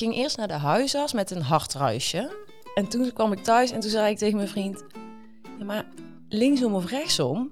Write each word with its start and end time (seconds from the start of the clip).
ging 0.00 0.14
eerst 0.14 0.36
naar 0.36 0.48
de 0.48 0.54
huisarts 0.54 1.12
met 1.12 1.30
een 1.30 1.42
hartruisje. 1.42 2.30
En 2.74 2.88
toen 2.88 3.12
kwam 3.12 3.32
ik 3.32 3.42
thuis 3.42 3.70
en 3.70 3.80
toen 3.80 3.90
zei 3.90 4.10
ik 4.10 4.18
tegen 4.18 4.36
mijn 4.36 4.48
vriend... 4.48 4.84
Ja, 5.58 5.64
maar 5.64 5.84
linksom 6.28 6.74
of 6.74 6.90
rechtsom 6.90 7.50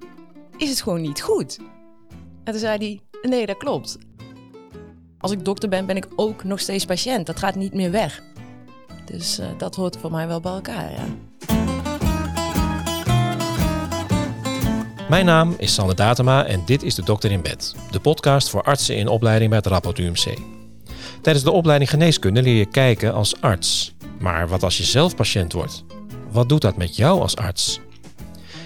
is 0.57 0.69
het 0.69 0.83
gewoon 0.83 1.01
niet 1.01 1.21
goed. 1.21 1.59
En 2.45 2.53
toen 2.53 2.61
zei 2.61 2.79
hij, 2.79 3.31
nee, 3.31 3.47
dat 3.47 3.57
klopt. 3.57 3.99
Als 5.19 5.33
ik 5.33 5.45
dokter 5.45 5.69
ben, 5.69 5.87
ben 5.87 5.97
ik 5.97 6.09
ook 6.17 6.45
nog 6.45 6.61
steeds 6.61 6.85
patiënt. 6.85 7.27
Dat 7.27 7.39
gaat 7.39 7.55
niet 7.55 7.75
meer 7.75 7.91
weg. 7.91 8.23
Dus 9.05 9.39
uh, 9.39 9.47
dat 9.59 9.75
hoort 9.75 9.97
voor 9.97 10.11
mij 10.11 10.27
wel 10.27 10.41
bij 10.41 10.53
elkaar, 10.53 10.93
ja. 10.93 11.05
Mijn 15.09 15.25
naam 15.25 15.55
is 15.59 15.75
Sander 15.75 15.97
Datema 15.97 16.45
en 16.45 16.63
dit 16.65 16.83
is 16.83 16.95
de 16.95 17.03
Dokter 17.03 17.31
in 17.31 17.43
Bed. 17.43 17.75
De 17.91 18.01
podcast 18.01 18.51
voor 18.51 18.63
artsen 18.63 18.97
in 18.97 19.09
opleiding 19.09 19.51
bij 19.51 19.59
het 19.59 19.67
Rapport 19.67 19.99
UMC. 19.99 20.58
Tijdens 21.21 21.45
de 21.45 21.51
opleiding 21.51 21.91
geneeskunde 21.91 22.43
leer 22.43 22.57
je 22.57 22.67
kijken 22.67 23.15
als 23.15 23.41
arts. 23.41 23.95
Maar 24.19 24.49
wat 24.49 24.63
als 24.63 24.77
je 24.77 24.85
zelf 24.85 25.17
patiënt 25.17 25.53
wordt? 25.53 25.85
Wat 26.31 26.49
doet 26.49 26.61
dat 26.61 26.77
met 26.77 26.97
jou 26.97 27.21
als 27.21 27.37
arts? 27.37 27.81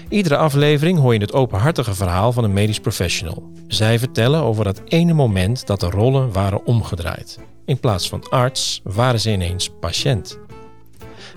Iedere 0.09 0.37
aflevering 0.37 0.99
hoor 0.99 1.13
je 1.13 1.19
het 1.19 1.33
openhartige 1.33 1.93
verhaal 1.93 2.31
van 2.31 2.43
een 2.43 2.53
medisch 2.53 2.79
professional. 2.79 3.51
Zij 3.67 3.99
vertellen 3.99 4.41
over 4.41 4.63
dat 4.63 4.81
ene 4.85 5.13
moment 5.13 5.67
dat 5.67 5.79
de 5.79 5.89
rollen 5.89 6.31
waren 6.31 6.65
omgedraaid. 6.65 7.39
In 7.65 7.79
plaats 7.79 8.09
van 8.09 8.29
arts 8.29 8.81
waren 8.83 9.19
ze 9.19 9.31
ineens 9.31 9.69
patiënt. 9.79 10.39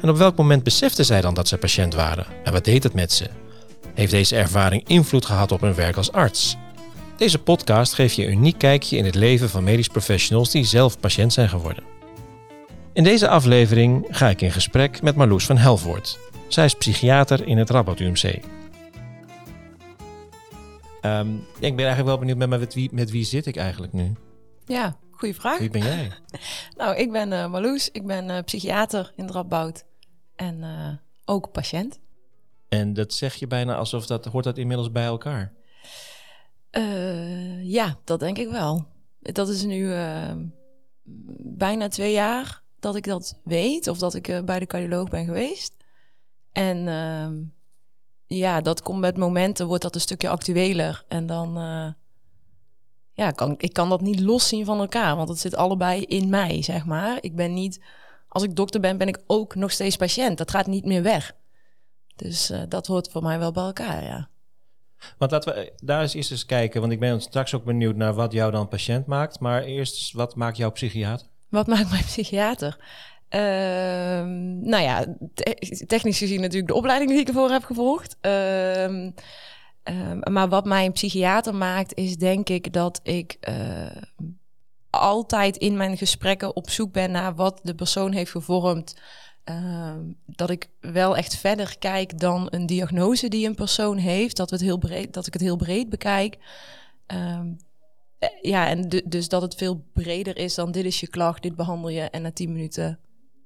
En 0.03 0.09
op 0.09 0.17
welk 0.17 0.37
moment 0.37 0.63
beseften 0.63 1.05
zij 1.05 1.21
dan 1.21 1.35
dat 1.35 1.49
ze 1.49 1.57
patiënt 1.57 1.95
waren? 1.95 2.27
En 2.45 2.53
wat 2.53 2.65
deed 2.65 2.83
het 2.83 2.95
met 2.95 3.13
ze? 3.13 3.27
Heeft 3.95 4.11
deze 4.11 4.37
ervaring 4.37 4.89
invloed 4.89 5.27
gehad 5.27 5.53
op 5.53 5.61
hun 5.61 5.75
werk 5.75 5.97
als 5.97 6.13
arts? 6.13 6.57
Deze 7.17 7.39
podcast 7.39 7.95
geeft 7.95 8.15
je 8.15 8.27
een 8.27 8.33
uniek 8.33 8.59
kijkje 8.59 8.97
in 8.97 9.05
het 9.05 9.15
leven 9.15 9.49
van 9.49 9.65
medisch 9.65 9.89
professionals 9.89 10.51
die 10.51 10.65
zelf 10.65 11.01
patiënt 11.01 11.33
zijn 11.33 11.49
geworden. 11.49 11.85
In 12.93 13.05
deze 13.05 13.29
aflevering 13.29 14.07
ga 14.11 14.29
ik 14.29 14.41
in 14.41 14.51
gesprek 14.51 15.03
met 15.03 15.17
Marloes 15.17 15.47
van 15.47 15.57
Helvoort. 15.57 16.19
Zij 16.49 16.65
is 16.65 16.75
psychiater 16.75 17.47
in 17.47 17.59
het 17.59 17.71
Radboud 17.71 18.01
UMC. 18.01 18.23
Ehm, 21.01 21.35
ik 21.59 21.77
ben 21.77 21.87
eigenlijk 21.87 22.07
wel 22.07 22.19
benieuwd 22.19 22.37
met, 22.37 22.49
met, 22.49 22.75
wie, 22.75 22.89
met 22.93 23.11
wie 23.11 23.25
zit 23.25 23.47
ik 23.47 23.57
eigenlijk 23.57 23.93
nu? 23.93 24.13
Ja, 24.67 24.97
goede 25.11 25.35
vraag. 25.35 25.59
Wie 25.59 25.71
ben 25.71 25.83
jij? 25.83 26.13
nou, 26.77 26.97
ik 26.97 27.13
ben 27.13 27.33
uh, 27.33 27.47
Marloes. 27.49 27.91
Ik 27.91 28.07
ben 28.07 28.29
uh, 28.29 28.39
psychiater 28.45 29.13
in 29.15 29.25
het 29.25 29.35
Radboud 29.35 29.85
en 30.35 30.59
uh, 30.59 30.89
ook 31.25 31.53
patiënt. 31.53 32.01
En 32.69 32.95
dat 32.95 33.13
zeg 33.13 33.35
je 33.35 33.47
bijna 33.47 33.75
alsof 33.77 34.07
dat 34.07 34.25
hoort 34.25 34.45
dat 34.45 34.59
inmiddels 34.59 34.93
bij 34.93 35.05
elkaar. 35.05 35.53
Uh, 36.77 37.65
ja, 37.65 37.99
dat 38.05 38.21
denk 38.21 38.39
ik 38.39 38.49
wel. 38.49 38.87
Dat 39.21 39.49
is 39.49 39.63
nu 39.63 39.79
uh, 39.79 40.33
bijna 41.39 41.89
twee 41.89 42.13
jaar 42.13 42.63
dat 42.79 42.97
ik 42.97 43.05
dat 43.05 43.41
weet, 43.45 43.89
of 43.89 43.99
dat 43.99 44.15
ik 44.15 44.29
uh, 44.29 44.41
bij 44.43 44.59
de 44.59 44.67
cardioloog 44.67 45.09
ben 45.09 45.25
geweest. 45.25 45.75
En 46.53 46.89
ehm, 46.89 47.35
ja, 48.27 48.61
dat 48.61 48.83
komt 48.83 49.01
met 49.01 49.17
momenten, 49.17 49.67
wordt 49.67 49.83
dat 49.83 49.95
een 49.95 50.01
stukje 50.01 50.29
actueler. 50.29 51.05
En 51.09 51.27
dan, 51.27 51.55
ja, 53.13 53.31
kan, 53.31 53.55
ik 53.59 53.73
kan 53.73 53.89
dat 53.89 54.01
niet 54.01 54.21
loszien 54.21 54.65
van 54.65 54.79
elkaar, 54.79 55.17
want 55.17 55.29
het 55.29 55.39
zit 55.39 55.57
allebei 55.57 56.03
in 56.03 56.29
mij, 56.29 56.63
zeg 56.63 56.85
maar. 56.85 57.19
Ik 57.21 57.37
ben 57.37 57.55
niet, 57.55 57.81
als 58.29 58.43
ik 58.43 58.57
dokter 58.57 58.81
ben, 58.81 58.99
ben 58.99 59.09
ik 59.09 59.23
ook 59.27 59.55
nog 59.55 59.71
steeds 59.71 59.97
patiënt. 59.97 60.39
Dat 60.39 60.51
gaat 60.51 60.67
niet 60.67 60.85
meer 60.85 61.03
weg. 61.03 61.35
Dus 62.17 62.53
dat 62.69 62.87
hoort 62.87 63.11
voor 63.11 63.23
mij 63.23 63.39
wel 63.39 63.53
bij 63.53 63.65
elkaar, 63.65 64.05
ja. 64.05 64.29
Want 65.19 65.31
laten 65.31 65.55
we 65.55 65.73
daar 65.77 66.03
eens 66.03 66.15
eerst 66.15 66.31
eens 66.31 66.47
kijken, 66.47 66.81
want 66.81 66.93
ik 66.93 67.01
ben 67.01 67.21
straks 67.21 67.55
ook 67.55 67.65
benieuwd 67.65 67.97
naar 67.97 68.15
wat 68.15 68.33
jou 68.33 68.51
dan 68.51 68.69
patiënt 68.69 69.07
maakt. 69.07 69.41
Maar 69.41 69.63
eerst, 69.63 70.13
wat 70.13 70.35
maakt 70.35 70.57
jou 70.57 70.73
psychiater? 70.73 71.27
Wat 71.49 71.67
maakt 71.67 71.91
mij 71.91 72.03
psychiater? 72.03 72.77
Uh, 73.31 73.41
nou 74.61 74.83
ja, 74.83 75.05
technisch 75.87 76.19
gezien 76.19 76.41
natuurlijk 76.41 76.69
de 76.69 76.75
opleiding 76.75 77.11
die 77.11 77.21
ik 77.21 77.29
ervoor 77.29 77.51
heb 77.51 77.65
gevolgd. 77.65 78.17
Uh, 78.21 79.09
maar 80.23 80.49
wat 80.49 80.65
mij 80.65 80.85
een 80.85 80.93
psychiater 80.93 81.55
maakt, 81.55 81.95
is 81.95 82.17
denk 82.17 82.49
ik 82.49 82.73
dat 82.73 83.01
ik 83.03 83.37
uh, 83.49 84.03
altijd 84.91 85.57
in 85.57 85.77
mijn 85.77 85.97
gesprekken 85.97 86.57
op 86.57 86.71
zoek 86.71 86.93
ben 86.93 87.11
naar 87.11 87.35
wat 87.35 87.61
de 87.63 87.75
persoon 87.75 88.13
heeft 88.13 88.31
gevormd. 88.31 88.97
Uh, 89.51 89.95
dat 90.27 90.51
ik 90.51 90.69
wel 90.81 91.17
echt 91.17 91.37
verder 91.37 91.79
kijk 91.79 92.19
dan 92.19 92.47
een 92.51 92.67
diagnose 92.67 93.29
die 93.29 93.47
een 93.47 93.55
persoon 93.55 93.97
heeft. 93.97 94.37
Dat, 94.37 94.51
we 94.51 94.57
het 94.57 94.65
heel 94.65 94.79
breed, 94.79 95.15
dat 95.15 95.27
ik 95.27 95.33
het 95.33 95.43
heel 95.43 95.57
breed 95.57 95.89
bekijk. 95.89 96.37
Uh, 97.13 97.41
ja, 98.43 98.69
en 98.69 98.89
dus 99.05 99.29
dat 99.29 99.43
het 99.43 99.55
veel 99.55 99.85
breder 99.93 100.37
is 100.37 100.55
dan 100.55 100.73
dit 100.73 100.85
is 100.85 101.01
je 101.01 101.09
klacht, 101.09 101.43
dit 101.43 101.57
behandel 101.57 101.89
je. 101.89 102.01
En 102.01 102.23
na 102.23 102.33
tien 102.33 102.53
minuten 102.53 102.99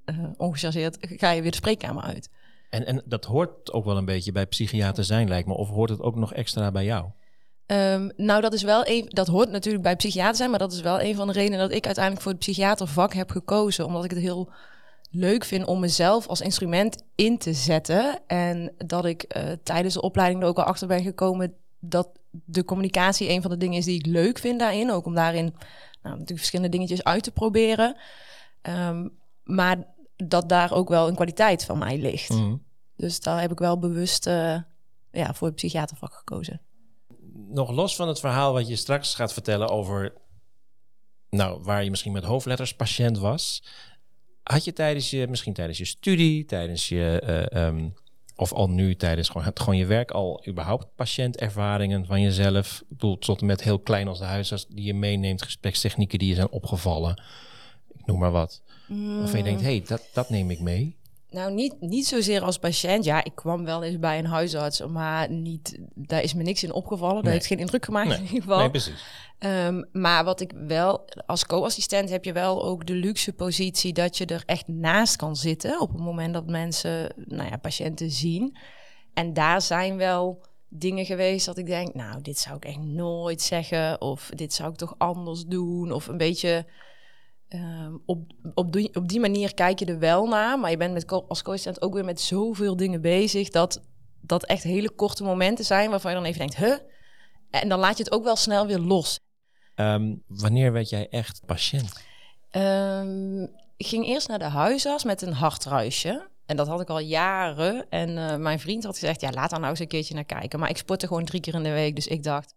uh, 0.05 0.25
ongechargeerd 0.37 0.97
ga 1.01 1.31
je 1.31 1.43
weer 1.43 1.51
de 1.51 1.57
spreekkamer 1.57 2.03
uit. 2.03 2.31
En, 2.71 2.87
en 2.87 3.03
dat 3.05 3.25
hoort 3.25 3.73
ook 3.73 3.85
wel 3.85 3.97
een 3.97 4.05
beetje 4.05 4.33
bij 4.33 4.47
psychiater 4.47 5.05
zijn, 5.05 5.29
lijkt 5.29 5.49
me. 5.49 5.55
Of 5.55 5.69
hoort 5.69 5.91
het 5.91 6.01
ook 6.01 6.17
nog 6.17 6.33
extra 6.33 6.71
bij 6.71 6.85
jou? 6.85 7.07
Um, 7.67 8.13
nou, 8.17 8.41
dat 8.41 8.53
is 8.53 8.63
wel 8.63 8.83
een, 8.87 9.07
dat 9.09 9.27
hoort 9.27 9.51
natuurlijk 9.51 9.85
bij 9.85 9.97
psychiater 9.97 10.37
zijn, 10.37 10.51
maar 10.51 10.59
dat 10.59 10.73
is 10.73 10.81
wel 10.81 11.01
een 11.01 11.15
van 11.15 11.27
de 11.27 11.33
redenen 11.33 11.59
dat 11.59 11.73
ik 11.73 11.85
uiteindelijk 11.85 12.25
voor 12.25 12.33
het 12.33 12.41
psychiatervak 12.41 13.15
heb 13.15 13.31
gekozen. 13.31 13.87
Omdat 13.87 14.05
ik 14.05 14.11
het 14.11 14.21
heel 14.21 14.51
leuk 15.11 15.45
vind 15.45 15.67
om 15.67 15.81
mezelf 15.81 16.27
als 16.27 16.41
instrument 16.41 17.03
in 17.15 17.39
te 17.39 17.53
zetten. 17.53 18.21
En 18.27 18.73
dat 18.77 19.05
ik 19.05 19.37
uh, 19.37 19.53
tijdens 19.63 19.95
de 19.95 20.03
opleiding 20.03 20.43
er 20.43 20.49
ook 20.49 20.59
al 20.59 20.65
achter 20.65 20.89
ben 20.89 21.03
gekomen 21.03 21.55
dat 21.79 22.09
de 22.31 22.65
communicatie 22.65 23.31
een 23.31 23.43
van 23.43 23.51
de 23.51 23.57
dingen 23.57 23.79
is 23.79 23.85
die 23.85 23.99
ik 23.99 24.07
leuk 24.07 24.39
vind 24.39 24.59
daarin. 24.59 24.91
Ook 24.91 25.07
om 25.07 25.15
daarin 25.15 25.45
nou, 25.45 26.15
natuurlijk 26.15 26.39
verschillende 26.39 26.71
dingetjes 26.71 27.05
uit 27.05 27.23
te 27.23 27.31
proberen. 27.31 27.97
Um, 28.63 29.19
maar 29.45 29.85
dat 30.17 30.49
daar 30.49 30.73
ook 30.73 30.89
wel 30.89 31.09
een 31.09 31.15
kwaliteit 31.15 31.65
van 31.65 31.79
mij 31.79 31.99
ligt. 31.99 32.29
Mm. 32.29 32.63
Dus 32.97 33.21
daar 33.21 33.41
heb 33.41 33.51
ik 33.51 33.59
wel 33.59 33.79
bewust 33.79 34.27
uh, 34.27 34.59
ja, 35.11 35.35
voor 35.35 35.47
het 35.47 35.57
psychiatervak 35.57 36.13
gekozen. 36.13 36.61
Nog 37.49 37.71
los 37.71 37.97
van 37.97 38.09
het 38.09 38.21
verhaal 38.21 38.53
wat 38.53 38.69
je 38.69 38.77
straks 38.77 39.15
gaat 39.15 39.33
vertellen 39.33 39.69
over... 39.69 40.13
Nou, 41.31 41.63
waar 41.63 41.85
je 41.85 41.91
misschien 41.91 42.13
met 42.13 42.25
hoofdletters 42.25 42.75
patiënt 42.75 43.19
was 43.19 43.63
had 44.51 44.65
je 44.65 44.73
tijdens 44.73 45.11
je, 45.11 45.27
misschien 45.29 45.53
tijdens 45.53 45.79
je 45.79 45.85
studie, 45.85 46.45
tijdens 46.45 46.89
je, 46.89 47.23
uh, 47.55 47.67
um, 47.67 47.95
of 48.37 48.53
al 48.53 48.71
nu 48.71 48.97
tijdens 48.97 49.29
gewoon, 49.29 49.51
gewoon 49.55 49.77
je 49.77 49.87
werk, 49.87 50.11
al 50.11 50.45
überhaupt 50.49 50.87
patiëntervaringen 50.95 52.07
van 52.07 52.21
jezelf? 52.21 52.81
Ik 52.81 52.89
bedoel, 52.89 53.19
tot 53.19 53.41
en 53.41 53.47
met 53.47 53.63
heel 53.63 53.79
klein 53.79 54.09
als 54.09 54.19
de 54.19 54.25
huisarts 54.25 54.67
die 54.67 54.85
je 54.85 54.95
meeneemt, 54.95 55.43
gesprekstechnieken 55.43 56.19
die 56.19 56.29
je 56.29 56.35
zijn 56.35 56.51
opgevallen. 56.51 57.23
Ik 57.99 58.07
noem 58.07 58.19
maar 58.19 58.31
wat. 58.31 58.63
Mm. 58.89 59.19
Waarvan 59.19 59.39
je 59.39 59.45
denkt, 59.45 59.61
hé, 59.61 59.67
hey, 59.67 59.83
dat, 59.87 60.09
dat 60.13 60.31
neem 60.31 60.51
ik 60.51 60.61
mee. 60.61 60.97
Nou, 61.31 61.53
niet, 61.53 61.81
niet 61.81 62.07
zozeer 62.07 62.43
als 62.43 62.59
patiënt. 62.59 63.05
Ja, 63.05 63.25
ik 63.25 63.35
kwam 63.35 63.65
wel 63.65 63.83
eens 63.83 63.99
bij 63.99 64.19
een 64.19 64.27
huisarts, 64.27 64.87
maar 64.87 65.31
niet, 65.31 65.79
daar 65.95 66.23
is 66.23 66.35
me 66.35 66.43
niks 66.43 66.63
in 66.63 66.73
opgevallen. 66.73 67.15
Nee. 67.15 67.23
Dat 67.23 67.33
heeft 67.33 67.47
geen 67.47 67.59
indruk 67.59 67.85
gemaakt 67.85 68.09
nee. 68.09 68.17
in 68.17 68.23
ieder 68.23 68.41
geval. 68.41 68.59
Nee, 68.59 68.71
precies. 68.71 69.05
Um, 69.39 69.89
maar 69.93 70.25
wat 70.25 70.41
ik 70.41 70.53
wel, 70.67 71.05
als 71.27 71.47
co-assistent 71.47 72.11
heb 72.11 72.25
je 72.25 72.33
wel 72.33 72.65
ook 72.65 72.87
de 72.87 72.95
luxe 72.95 73.33
positie 73.33 73.93
dat 73.93 74.19
je 74.19 74.27
er 74.27 74.43
echt 74.47 74.69
naast 74.69 75.17
kan 75.17 75.37
zitten 75.37 75.81
op 75.81 75.93
het 75.93 76.01
moment 76.01 76.35
dat 76.35 76.47
mensen, 76.47 77.15
nou 77.17 77.51
ja, 77.51 77.57
patiënten 77.57 78.11
zien. 78.11 78.57
En 79.15 79.33
daar 79.33 79.63
zijn 79.63 79.97
wel 79.97 80.43
dingen 80.69 81.05
geweest 81.05 81.47
dat 81.47 81.59
ik 81.59 81.67
denk, 81.67 81.95
nou, 81.95 82.23
dit 82.23 82.39
zou 82.39 82.57
ik 82.57 82.65
echt 82.65 82.79
nooit 82.79 83.43
zeggen, 83.43 84.01
of 84.01 84.31
dit 84.35 84.53
zou 84.53 84.71
ik 84.71 84.77
toch 84.77 84.95
anders 84.99 85.45
doen, 85.45 85.93
of 85.93 86.07
een 86.07 86.17
beetje 86.17 86.67
Um, 87.55 88.03
op, 88.07 88.33
op, 88.55 88.73
die, 88.73 88.95
op 88.95 89.09
die 89.09 89.21
manier 89.21 89.55
kijk 89.55 89.79
je 89.79 89.85
er 89.85 89.99
wel 89.99 90.27
naar, 90.27 90.59
maar 90.59 90.71
je 90.71 90.77
bent 90.77 90.93
met, 90.93 91.11
als 91.29 91.43
co-assistent 91.43 91.83
ook 91.83 91.95
weer 91.95 92.05
met 92.05 92.21
zoveel 92.21 92.77
dingen 92.77 93.01
bezig 93.01 93.49
dat 93.49 93.83
dat 94.21 94.45
echt 94.45 94.63
hele 94.63 94.91
korte 94.91 95.23
momenten 95.23 95.65
zijn 95.65 95.91
waarvan 95.91 96.11
je 96.11 96.17
dan 96.17 96.27
even 96.27 96.39
denkt, 96.39 96.57
huh? 96.57 96.77
En 97.51 97.69
dan 97.69 97.79
laat 97.79 97.97
je 97.97 98.03
het 98.03 98.13
ook 98.13 98.25
wel 98.25 98.37
snel 98.37 98.67
weer 98.67 98.79
los. 98.79 99.21
Um, 99.75 100.23
wanneer 100.27 100.73
werd 100.73 100.89
jij 100.89 101.09
echt 101.09 101.43
patiënt? 101.47 102.05
Um, 102.53 103.43
ik 103.77 103.87
ging 103.87 104.07
eerst 104.07 104.29
naar 104.29 104.39
de 104.39 104.45
huisarts 104.45 105.05
met 105.05 105.23
een 105.23 105.33
hartruisje. 105.33 106.29
En 106.47 106.57
dat 106.57 106.67
had 106.67 106.81
ik 106.81 106.89
al 106.89 106.99
jaren. 106.99 107.89
En 107.89 108.09
uh, 108.11 108.37
mijn 108.37 108.61
vriend 108.61 108.85
had 108.85 108.99
gezegd, 108.99 109.21
ja, 109.21 109.31
laat 109.31 109.51
daar 109.51 109.59
nou 109.59 109.71
eens 109.71 109.81
een 109.81 109.89
keertje 109.89 110.15
naar 110.15 110.25
kijken. 110.25 110.59
Maar 110.59 110.71
ik 110.71 110.77
sportte 110.77 111.07
gewoon 111.07 111.25
drie 111.25 111.41
keer 111.41 111.55
in 111.55 111.63
de 111.63 111.71
week. 111.71 111.95
Dus 111.95 112.07
ik 112.07 112.23
dacht, 112.23 112.55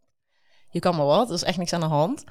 je 0.70 0.80
kan 0.80 0.96
maar 0.96 1.06
wat, 1.06 1.28
er 1.28 1.36
is 1.36 1.44
echt 1.44 1.58
niks 1.58 1.74
aan 1.74 1.80
de 1.80 1.86
hand. 1.86 2.24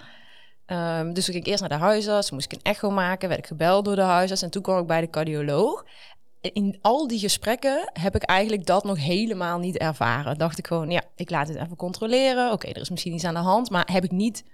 Um, 0.72 1.12
dus 1.14 1.24
toen 1.24 1.34
ging 1.34 1.46
ik 1.46 1.50
eerst 1.50 1.60
naar 1.60 1.78
de 1.78 1.84
huisarts, 1.84 2.30
moest 2.30 2.52
ik 2.52 2.58
een 2.58 2.72
echo 2.72 2.90
maken, 2.90 3.28
werd 3.28 3.40
ik 3.40 3.46
gebeld 3.46 3.84
door 3.84 3.96
de 3.96 4.02
huisarts 4.02 4.42
en 4.42 4.50
toen 4.50 4.62
kwam 4.62 4.78
ik 4.78 4.86
bij 4.86 5.00
de 5.00 5.10
cardioloog. 5.10 5.84
In 6.40 6.78
al 6.80 7.06
die 7.06 7.18
gesprekken 7.18 7.90
heb 7.92 8.14
ik 8.14 8.22
eigenlijk 8.22 8.66
dat 8.66 8.84
nog 8.84 8.98
helemaal 8.98 9.58
niet 9.58 9.78
ervaren. 9.78 10.38
Dacht 10.38 10.58
ik 10.58 10.66
gewoon, 10.66 10.90
ja, 10.90 11.02
ik 11.14 11.30
laat 11.30 11.48
het 11.48 11.56
even 11.56 11.76
controleren. 11.76 12.52
Oké, 12.52 12.68
er 12.68 12.80
is 12.80 12.90
misschien 12.90 13.14
iets 13.14 13.24
aan 13.24 13.34
de 13.34 13.40
hand, 13.40 13.70
maar 13.70 13.88
heb 13.92 14.04
ik 14.04 14.10
niet, 14.10 14.44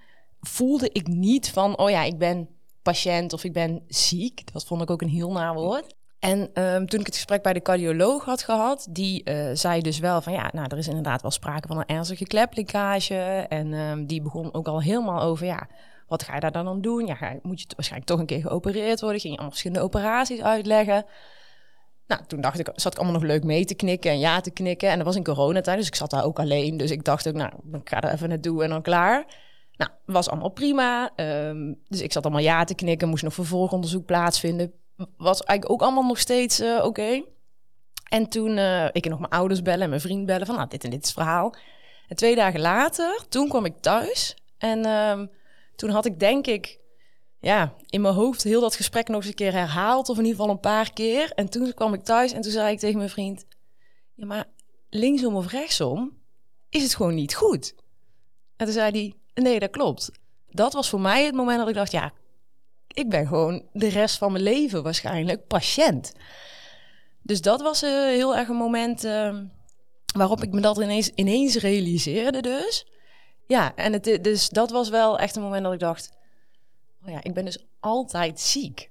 voelde 0.40 0.90
ik 0.92 1.06
niet 1.06 1.50
van, 1.50 1.78
oh 1.78 1.90
ja, 1.90 2.02
ik 2.02 2.18
ben 2.18 2.48
patiënt 2.82 3.32
of 3.32 3.44
ik 3.44 3.52
ben 3.52 3.82
ziek. 3.88 4.52
Dat 4.52 4.64
vond 4.64 4.82
ik 4.82 4.90
ook 4.90 5.02
een 5.02 5.08
heel 5.08 5.32
naar 5.32 5.54
woord. 5.54 5.94
En 6.18 6.38
um, 6.62 6.88
toen 6.88 7.00
ik 7.00 7.06
het 7.06 7.14
gesprek 7.14 7.42
bij 7.42 7.52
de 7.52 7.62
cardioloog 7.62 8.24
had 8.24 8.42
gehad, 8.42 8.86
die 8.90 9.30
uh, 9.30 9.50
zei 9.52 9.80
dus 9.80 9.98
wel 9.98 10.20
van 10.20 10.32
ja, 10.32 10.50
nou, 10.52 10.66
er 10.68 10.78
is 10.78 10.88
inderdaad 10.88 11.22
wel 11.22 11.30
sprake 11.30 11.68
van 11.68 11.78
een 11.78 11.86
ernstige 11.86 12.24
kleplikage. 12.24 13.46
En 13.48 13.72
um, 13.72 14.06
die 14.06 14.22
begon 14.22 14.54
ook 14.54 14.68
al 14.68 14.82
helemaal 14.82 15.20
over 15.20 15.46
ja, 15.46 15.68
wat 16.08 16.22
ga 16.22 16.34
je 16.34 16.40
daar 16.40 16.52
dan 16.52 16.68
aan 16.68 16.80
doen? 16.80 17.06
Ja, 17.06 17.38
moet 17.42 17.60
je 17.60 17.66
waarschijnlijk 17.76 18.10
toch 18.10 18.20
een 18.20 18.26
keer 18.26 18.40
geopereerd 18.40 19.00
worden? 19.00 19.20
Ging 19.20 19.32
je 19.32 19.38
allemaal 19.38 19.50
verschillende 19.50 19.84
operaties 19.84 20.40
uitleggen? 20.40 21.04
Nou, 22.06 22.20
toen 22.26 22.40
dacht 22.40 22.58
ik, 22.58 22.70
zat 22.74 22.92
ik 22.92 22.98
allemaal 22.98 23.20
nog 23.20 23.30
leuk 23.30 23.44
mee 23.44 23.64
te 23.64 23.74
knikken 23.74 24.10
en 24.10 24.18
ja 24.18 24.40
te 24.40 24.50
knikken. 24.50 24.88
En 24.88 24.96
dat 24.96 25.06
was 25.06 25.16
in 25.16 25.24
coronatijd, 25.24 25.78
dus 25.78 25.86
ik 25.86 25.94
zat 25.94 26.10
daar 26.10 26.24
ook 26.24 26.38
alleen. 26.38 26.76
Dus 26.76 26.90
ik 26.90 27.04
dacht 27.04 27.28
ook, 27.28 27.34
nou, 27.34 27.52
ik 27.72 27.88
ga 27.88 28.00
er 28.00 28.12
even 28.12 28.28
naartoe 28.28 28.62
en 28.62 28.68
dan 28.68 28.82
klaar. 28.82 29.26
Nou, 29.76 29.90
was 30.04 30.28
allemaal 30.28 30.48
prima. 30.48 31.10
Ehm, 31.16 31.74
dus 31.88 32.00
ik 32.00 32.12
zat 32.12 32.24
allemaal 32.24 32.42
ja 32.42 32.64
te 32.64 32.74
knikken, 32.74 33.08
moest 33.08 33.22
nog 33.22 33.34
vervolgonderzoek 33.34 34.04
plaatsvinden. 34.04 34.72
Was 35.16 35.42
eigenlijk 35.42 35.70
ook 35.70 35.82
allemaal 35.86 36.06
nog 36.06 36.18
steeds 36.18 36.60
eh, 36.60 36.84
oké. 36.84 37.22
En 38.08 38.28
toen 38.28 38.58
eh, 38.58 38.88
ik 38.92 39.08
nog 39.08 39.18
mijn 39.18 39.32
ouders 39.32 39.62
bellen 39.62 39.82
en 39.82 39.88
mijn 39.88 40.00
vriend 40.00 40.26
bellen 40.26 40.46
van, 40.46 40.54
nou, 40.54 40.68
dit 40.68 40.84
en 40.84 40.90
dit 40.90 41.02
is 41.02 41.06
het 41.06 41.16
verhaal. 41.16 41.54
En 42.08 42.16
twee 42.16 42.34
dagen 42.34 42.60
later, 42.60 43.24
toen 43.28 43.48
kwam 43.48 43.64
ik 43.64 43.74
thuis. 43.80 44.36
En 44.58 44.84
ehm, 44.84 45.26
toen 45.78 45.90
had 45.90 46.04
ik 46.04 46.18
denk 46.18 46.46
ik, 46.46 46.78
ja, 47.40 47.74
in 47.86 48.00
mijn 48.00 48.14
hoofd 48.14 48.42
heel 48.42 48.60
dat 48.60 48.74
gesprek 48.74 49.08
nog 49.08 49.16
eens 49.16 49.26
een 49.26 49.34
keer 49.34 49.52
herhaald. 49.52 50.08
Of 50.08 50.18
in 50.18 50.24
ieder 50.24 50.38
geval 50.38 50.54
een 50.54 50.60
paar 50.60 50.92
keer. 50.92 51.32
En 51.32 51.48
toen 51.48 51.74
kwam 51.74 51.94
ik 51.94 52.04
thuis 52.04 52.32
en 52.32 52.40
toen 52.40 52.52
zei 52.52 52.72
ik 52.72 52.78
tegen 52.78 52.96
mijn 52.96 53.10
vriend... 53.10 53.46
Ja, 54.14 54.26
maar 54.26 54.44
linksom 54.88 55.36
of 55.36 55.50
rechtsom 55.50 56.18
is 56.68 56.82
het 56.82 56.94
gewoon 56.94 57.14
niet 57.14 57.34
goed. 57.34 57.74
En 58.56 58.64
toen 58.64 58.74
zei 58.74 58.90
hij, 58.90 59.42
nee, 59.42 59.58
dat 59.58 59.70
klopt. 59.70 60.10
Dat 60.50 60.72
was 60.72 60.88
voor 60.88 61.00
mij 61.00 61.24
het 61.24 61.34
moment 61.34 61.58
dat 61.58 61.68
ik 61.68 61.74
dacht, 61.74 61.92
ja, 61.92 62.12
ik 62.88 63.08
ben 63.08 63.26
gewoon 63.26 63.68
de 63.72 63.88
rest 63.88 64.18
van 64.18 64.32
mijn 64.32 64.44
leven 64.44 64.82
waarschijnlijk 64.82 65.46
patiënt. 65.46 66.12
Dus 67.22 67.40
dat 67.40 67.60
was 67.60 67.82
eh, 67.82 67.90
heel 67.90 68.36
erg 68.36 68.48
een 68.48 68.56
moment 68.56 69.04
eh, 69.04 69.38
waarop 70.16 70.42
ik 70.42 70.52
me 70.52 70.60
dat 70.60 70.78
ineens, 70.78 71.10
ineens 71.14 71.56
realiseerde 71.56 72.40
dus. 72.40 72.86
Ja, 73.48 73.74
en 73.74 73.92
het, 73.92 74.18
dus 74.22 74.48
dat 74.48 74.70
was 74.70 74.88
wel 74.88 75.18
echt 75.18 75.36
een 75.36 75.42
moment 75.42 75.64
dat 75.64 75.72
ik 75.72 75.78
dacht... 75.78 76.10
Oh 77.04 77.10
ja, 77.10 77.18
ik 77.22 77.34
ben 77.34 77.44
dus 77.44 77.66
altijd 77.80 78.40
ziek. 78.40 78.90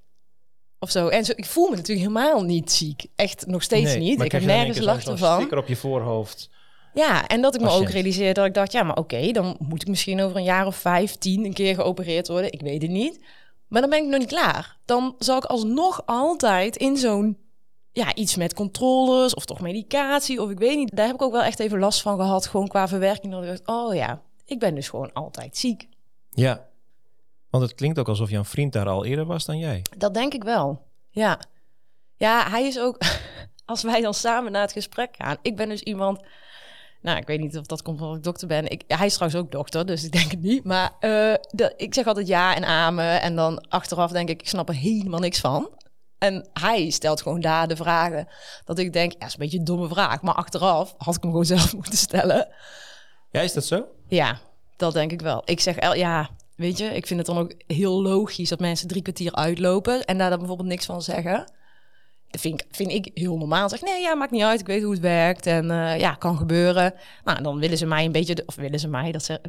Of 0.79 0.91
zo. 0.91 1.07
En 1.07 1.25
zo, 1.25 1.33
ik 1.35 1.45
voel 1.45 1.69
me 1.69 1.75
natuurlijk 1.75 2.07
helemaal 2.07 2.41
niet 2.41 2.71
ziek. 2.71 3.05
Echt 3.15 3.45
nog 3.45 3.63
steeds 3.63 3.93
Nee, 3.93 3.99
niet. 3.99 4.21
Ik 4.21 4.31
heb 4.31 4.43
nergens 4.43 4.79
last 4.79 5.07
ervan. 5.07 5.37
sticker 5.37 5.57
op 5.57 5.67
je 5.67 5.75
voorhoofd. 5.75 6.49
Ja, 6.93 7.27
en 7.27 7.41
dat 7.41 7.55
ik 7.55 7.61
me 7.61 7.67
Patiënt. 7.67 7.85
ook 7.85 7.93
realiseerde 7.93 8.33
dat 8.33 8.45
ik 8.45 8.53
dacht, 8.53 8.71
ja, 8.71 8.83
maar 8.83 8.95
oké, 8.97 9.31
dan 9.31 9.55
moet 9.59 9.81
ik 9.81 9.87
misschien 9.87 10.21
over 10.21 10.37
een 10.37 10.43
jaar 10.43 10.65
of 10.65 10.75
vijf, 10.75 11.15
tien 11.15 11.45
een 11.45 11.53
keer 11.53 11.75
geopereerd 11.75 12.27
worden. 12.27 12.51
Ik 12.51 12.61
weet 12.61 12.81
het 12.81 12.91
niet. 12.91 13.19
Maar 13.67 13.81
dan 13.81 13.89
ben 13.89 14.03
ik 14.03 14.09
nog 14.09 14.19
niet 14.19 14.27
klaar. 14.27 14.77
Dan 14.85 15.15
zal 15.19 15.37
ik 15.37 15.45
alsnog 15.45 16.01
altijd 16.05 16.75
in 16.75 16.97
zo'n, 16.97 17.37
ja, 17.91 18.15
iets 18.15 18.35
met 18.35 18.53
controles 18.53 19.33
of 19.33 19.45
toch 19.45 19.61
medicatie 19.61 20.41
of 20.41 20.49
ik 20.49 20.57
weet 20.59 20.77
niet. 20.77 20.95
Daar 20.95 21.05
heb 21.05 21.15
ik 21.15 21.21
ook 21.21 21.31
wel 21.31 21.43
echt 21.43 21.59
even 21.59 21.79
last 21.79 22.01
van 22.01 22.17
gehad, 22.17 22.47
gewoon 22.47 22.67
qua 22.67 22.87
verwerking. 22.87 23.33
Dat 23.33 23.43
ik 23.43 23.47
dacht, 23.49 23.67
oh 23.67 23.95
ja, 23.95 24.21
ik 24.47 24.59
ben 24.59 24.75
dus 24.75 24.89
gewoon 24.89 25.13
altijd 25.13 25.57
ziek. 25.57 25.87
Ja. 26.29 26.67
Want 27.49 27.63
het 27.63 27.75
klinkt 27.75 27.99
ook 27.99 28.07
alsof 28.07 28.29
jouw 28.29 28.43
vriend 28.43 28.73
daar 28.73 28.87
al 28.87 29.05
eerder 29.05 29.25
was 29.25 29.45
dan 29.45 29.57
jij. 29.57 29.81
Dat 29.97 30.13
denk 30.13 30.33
ik 30.33 30.43
wel. 30.43 30.85
Ja. 31.09 31.39
Ja, 32.15 32.49
hij 32.49 32.67
is 32.67 32.79
ook. 32.79 32.97
Als 33.65 33.83
wij 33.83 34.01
dan 34.01 34.13
samen 34.13 34.51
naar 34.51 34.61
het 34.61 34.71
gesprek 34.71 35.15
gaan. 35.17 35.37
Ik 35.41 35.55
ben 35.55 35.69
dus 35.69 35.81
iemand. 35.81 36.21
Nou, 37.01 37.17
ik 37.17 37.27
weet 37.27 37.39
niet 37.39 37.57
of 37.57 37.65
dat 37.65 37.81
komt 37.81 38.01
omdat 38.01 38.17
ik 38.17 38.23
dokter 38.23 38.47
ben. 38.47 38.69
Ik, 38.69 38.83
hij 38.87 39.05
is 39.05 39.13
trouwens 39.13 39.41
ook 39.41 39.51
dokter, 39.51 39.85
dus 39.85 40.03
ik 40.03 40.11
denk 40.11 40.31
het 40.31 40.41
niet. 40.41 40.63
Maar 40.63 40.91
eh, 40.99 41.33
de, 41.49 41.73
ik 41.77 41.93
zeg 41.93 42.05
altijd 42.05 42.27
ja 42.27 42.55
en 42.55 42.65
amen. 42.65 43.21
En 43.21 43.35
dan 43.35 43.67
achteraf 43.69 44.11
denk 44.11 44.29
ik, 44.29 44.41
ik 44.41 44.47
snap 44.47 44.69
er 44.69 44.75
helemaal 44.75 45.19
niks 45.19 45.39
van. 45.39 45.69
En 46.17 46.49
hij 46.53 46.89
stelt 46.89 47.21
gewoon 47.21 47.39
daar 47.39 47.67
de 47.67 47.75
vragen. 47.75 48.27
Dat 48.65 48.79
ik 48.79 48.93
denk, 48.93 49.13
ja, 49.19 49.25
is 49.25 49.33
een 49.33 49.39
beetje 49.39 49.57
een 49.57 49.63
domme 49.63 49.87
vraag. 49.87 50.21
Maar 50.21 50.33
achteraf 50.33 50.95
had 50.97 51.15
ik 51.15 51.21
hem 51.21 51.31
gewoon 51.31 51.45
zelf 51.45 51.73
moeten 51.79 51.97
stellen. 51.97 52.47
Ja, 53.31 53.41
is 53.41 53.53
dat 53.53 53.65
zo? 53.65 53.85
Ja, 54.07 54.39
dat 54.77 54.93
denk 54.93 55.11
ik 55.11 55.21
wel. 55.21 55.41
Ik 55.45 55.59
zeg, 55.59 55.95
ja, 55.95 56.29
weet 56.55 56.77
je, 56.77 56.85
ik 56.85 57.07
vind 57.07 57.19
het 57.19 57.27
dan 57.27 57.37
ook 57.37 57.53
heel 57.67 58.01
logisch 58.01 58.49
dat 58.49 58.59
mensen 58.59 58.87
drie 58.87 59.01
kwartier 59.01 59.33
uitlopen 59.35 60.05
en 60.05 60.17
daar 60.17 60.29
dan 60.29 60.37
bijvoorbeeld 60.39 60.69
niks 60.69 60.85
van 60.85 61.01
zeggen. 61.01 61.55
Dat 62.29 62.41
vind 62.41 62.61
ik, 62.61 62.67
vind 62.71 62.91
ik 62.91 63.11
heel 63.13 63.37
normaal. 63.37 63.69
Zeg, 63.69 63.81
nee, 63.81 64.01
ja, 64.01 64.15
maakt 64.15 64.31
niet 64.31 64.41
uit. 64.43 64.59
Ik 64.59 64.67
weet 64.67 64.81
hoe 64.83 64.91
het 64.91 65.01
werkt 65.01 65.45
en 65.45 65.71
eh, 65.71 65.99
ja, 65.99 66.13
kan 66.13 66.37
gebeuren. 66.37 66.93
Nou, 67.23 67.41
dan 67.43 67.59
willen 67.59 67.77
ze 67.77 67.85
mij 67.85 68.05
een 68.05 68.11
beetje, 68.11 68.43
of 68.45 68.55
willen 68.55 68.79
ze 68.79 68.87
mij, 68.87 69.11
dat, 69.11 69.23
ze, 69.23 69.41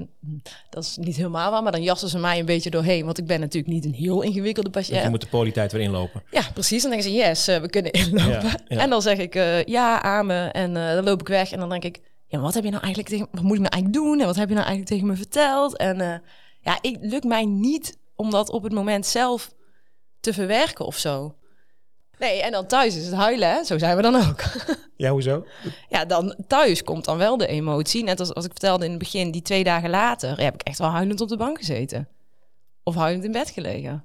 dat 0.71 0.85
is 0.85 0.97
niet 0.97 1.17
helemaal 1.17 1.51
waar, 1.51 1.63
maar 1.63 1.73
dan 1.73 1.83
jassen 1.83 2.09
ze 2.09 2.19
mij 2.19 2.39
een 2.39 2.45
beetje 2.47 2.71
doorheen, 2.71 3.05
want 3.05 3.19
ik 3.19 3.27
ben 3.27 3.41
natuurlijk 3.41 3.73
niet 3.73 3.85
een 3.85 3.95
heel 3.95 4.23
ingewikkelde 4.23 4.71
Want 4.71 4.87
je 4.87 4.93
patiënt. 4.93 5.11
moet 5.11 5.21
de 5.21 5.29
politieit 5.29 5.73
weer 5.73 5.83
inlopen. 5.83 6.23
Ja, 6.31 6.43
precies. 6.55 6.83
Dan 6.83 6.91
denken 6.91 7.11
ze, 7.11 7.17
yes, 7.17 7.49
eh, 7.49 7.61
we 7.61 7.69
kunnen 7.71 7.93
inlopen. 7.93 8.31
Ja, 8.49 8.59
ja. 8.69 8.79
En 8.79 8.91
dan 8.91 9.03
zeg 9.03 9.19
ik, 9.19 9.35
eh, 9.35 9.65
ja, 9.65 10.03
amen. 10.03 10.53
En 10.53 10.75
dan 10.75 11.05
loop 11.05 11.21
ik 11.21 11.29
weg. 11.29 11.53
En 11.53 11.59
dan 11.59 11.69
denk 11.69 11.85
ik, 11.85 12.01
ja, 12.29 12.39
wat 12.39 12.55
heb 12.55 12.65
je 12.65 12.71
nou 12.71 12.83
eigenlijk 12.83 13.15
tegen... 13.15 13.29
Wat 13.33 13.43
moet 13.43 13.55
ik 13.57 13.61
nou 13.61 13.73
eigenlijk 13.73 14.05
doen? 14.05 14.21
En 14.21 14.27
wat 14.27 14.37
heb 14.37 14.49
je 14.49 14.55
nou 14.55 14.67
eigenlijk 14.67 14.87
tegen 14.89 15.07
me 15.07 15.17
verteld? 15.17 15.77
En 15.77 16.01
eh, 16.01 16.19
ja, 16.61 16.79
het 16.81 16.99
lukt 17.01 17.25
mij 17.25 17.45
niet 17.45 17.99
om 18.17 18.31
dat 18.31 18.51
op 18.51 18.63
het 18.63 18.73
moment 18.73 19.07
zelf 19.07 19.53
te 20.21 20.33
verwerken 20.33 20.85
of 20.85 20.97
zo. 20.99 21.35
Nee, 22.19 22.43
en 22.43 22.53
dan 22.53 22.67
thuis 22.67 22.97
is 22.97 23.05
het 23.07 23.15
huilen, 23.15 23.49
hè? 23.51 23.65
Zo 23.65 23.79
zijn 23.79 23.97
we 23.97 24.03
dan 24.03 24.15
ook. 24.15 24.43
Ja, 24.97 25.11
hoezo? 25.11 25.47
ja, 25.89 26.05
dan 26.05 26.35
thuis 26.47 26.85
komt 26.85 27.05
dan 27.05 27.17
wel 27.19 27.37
de 27.37 27.47
emotie. 27.47 28.03
Net 28.05 28.21
als, 28.21 28.35
als 28.35 28.45
ik 28.45 28.51
vertelde 28.51 28.85
in 28.85 28.91
het 28.91 28.99
begin, 28.99 29.31
die 29.31 29.43
twee 29.43 29.65
dagen 29.65 29.91
later... 29.91 30.41
heb 30.41 30.55
ik 30.55 30.63
echt 30.63 30.79
wel 30.79 30.89
huilend 30.89 31.21
op 31.21 31.29
de 31.29 31.37
bank 31.37 31.59
gezeten. 31.59 32.09
Of 32.83 32.95
huilend 32.95 33.25
in 33.25 33.33
bed 33.33 33.51
gelegen. 33.51 34.05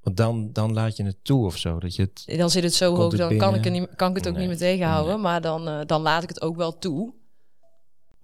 Want 0.00 0.16
dan, 0.16 0.52
dan 0.52 0.72
laat 0.72 0.96
je 0.96 1.04
het 1.04 1.16
toe 1.22 1.44
of 1.46 1.56
zo. 1.56 1.78
Dat 1.78 1.94
je 1.94 2.02
het... 2.02 2.38
Dan 2.38 2.50
zit 2.50 2.62
het 2.62 2.74
zo 2.74 2.96
hoog, 2.96 3.16
dan 3.16 3.36
kan 3.36 3.54
ik, 3.54 3.64
er 3.64 3.70
niet, 3.70 3.88
kan 3.96 4.10
ik 4.10 4.16
het 4.16 4.26
ook 4.28 4.32
Nee, 4.32 4.40
niet 4.40 4.50
meer 4.50 4.68
tegenhouden. 4.70 5.12
nee. 5.14 5.22
Maar 5.22 5.40
dan, 5.40 5.68
eh, 5.68 5.80
dan 5.86 6.02
laat 6.02 6.22
ik 6.22 6.28
het 6.28 6.42
ook 6.42 6.56
wel 6.56 6.78
toe. 6.78 7.12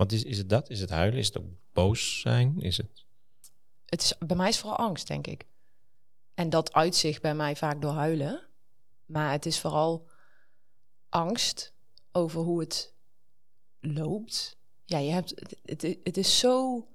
Wat 0.01 0.13
is, 0.13 0.23
is 0.23 0.39
het 0.39 0.49
dat? 0.49 0.71
Is 0.71 0.81
het 0.81 0.91
huilen? 0.91 1.19
Is 1.19 1.35
het 1.35 1.43
boos 1.73 2.21
zijn? 2.21 2.61
Is 2.61 2.77
het... 2.77 3.05
Het 3.87 4.03
is, 4.03 4.15
bij 4.19 4.37
mij 4.37 4.49
is 4.49 4.59
vooral 4.59 4.79
angst, 4.79 5.07
denk 5.07 5.27
ik. 5.27 5.47
En 6.35 6.51
dat 6.51 6.73
uitzicht 6.73 7.23
bij 7.23 7.35
mij 7.35 7.57
vaak 7.57 7.83
door 7.83 7.93
huilen. 7.93 8.47
Maar 9.07 9.33
het 9.33 9.47
is 9.47 9.61
vooral 9.61 10.09
angst 11.09 11.75
over 12.13 12.41
hoe 12.41 12.61
het 12.61 12.95
loopt. 13.81 14.59
Ja, 14.85 14.99
je 14.99 15.11
hebt, 15.11 15.31
het, 15.31 15.83
het, 15.83 15.99
het 16.05 16.17
is 16.17 16.39
zo... 16.39 16.87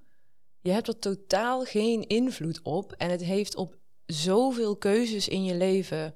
Je 0.61 0.71
hebt 0.71 0.87
er 0.87 0.99
totaal 0.99 1.63
geen 1.63 2.07
invloed 2.07 2.61
op. 2.61 2.91
En 2.91 3.09
het 3.09 3.23
heeft 3.23 3.55
op 3.55 3.77
zoveel 4.05 4.77
keuzes 4.77 5.27
in 5.27 5.43
je 5.43 5.55
leven 5.55 6.15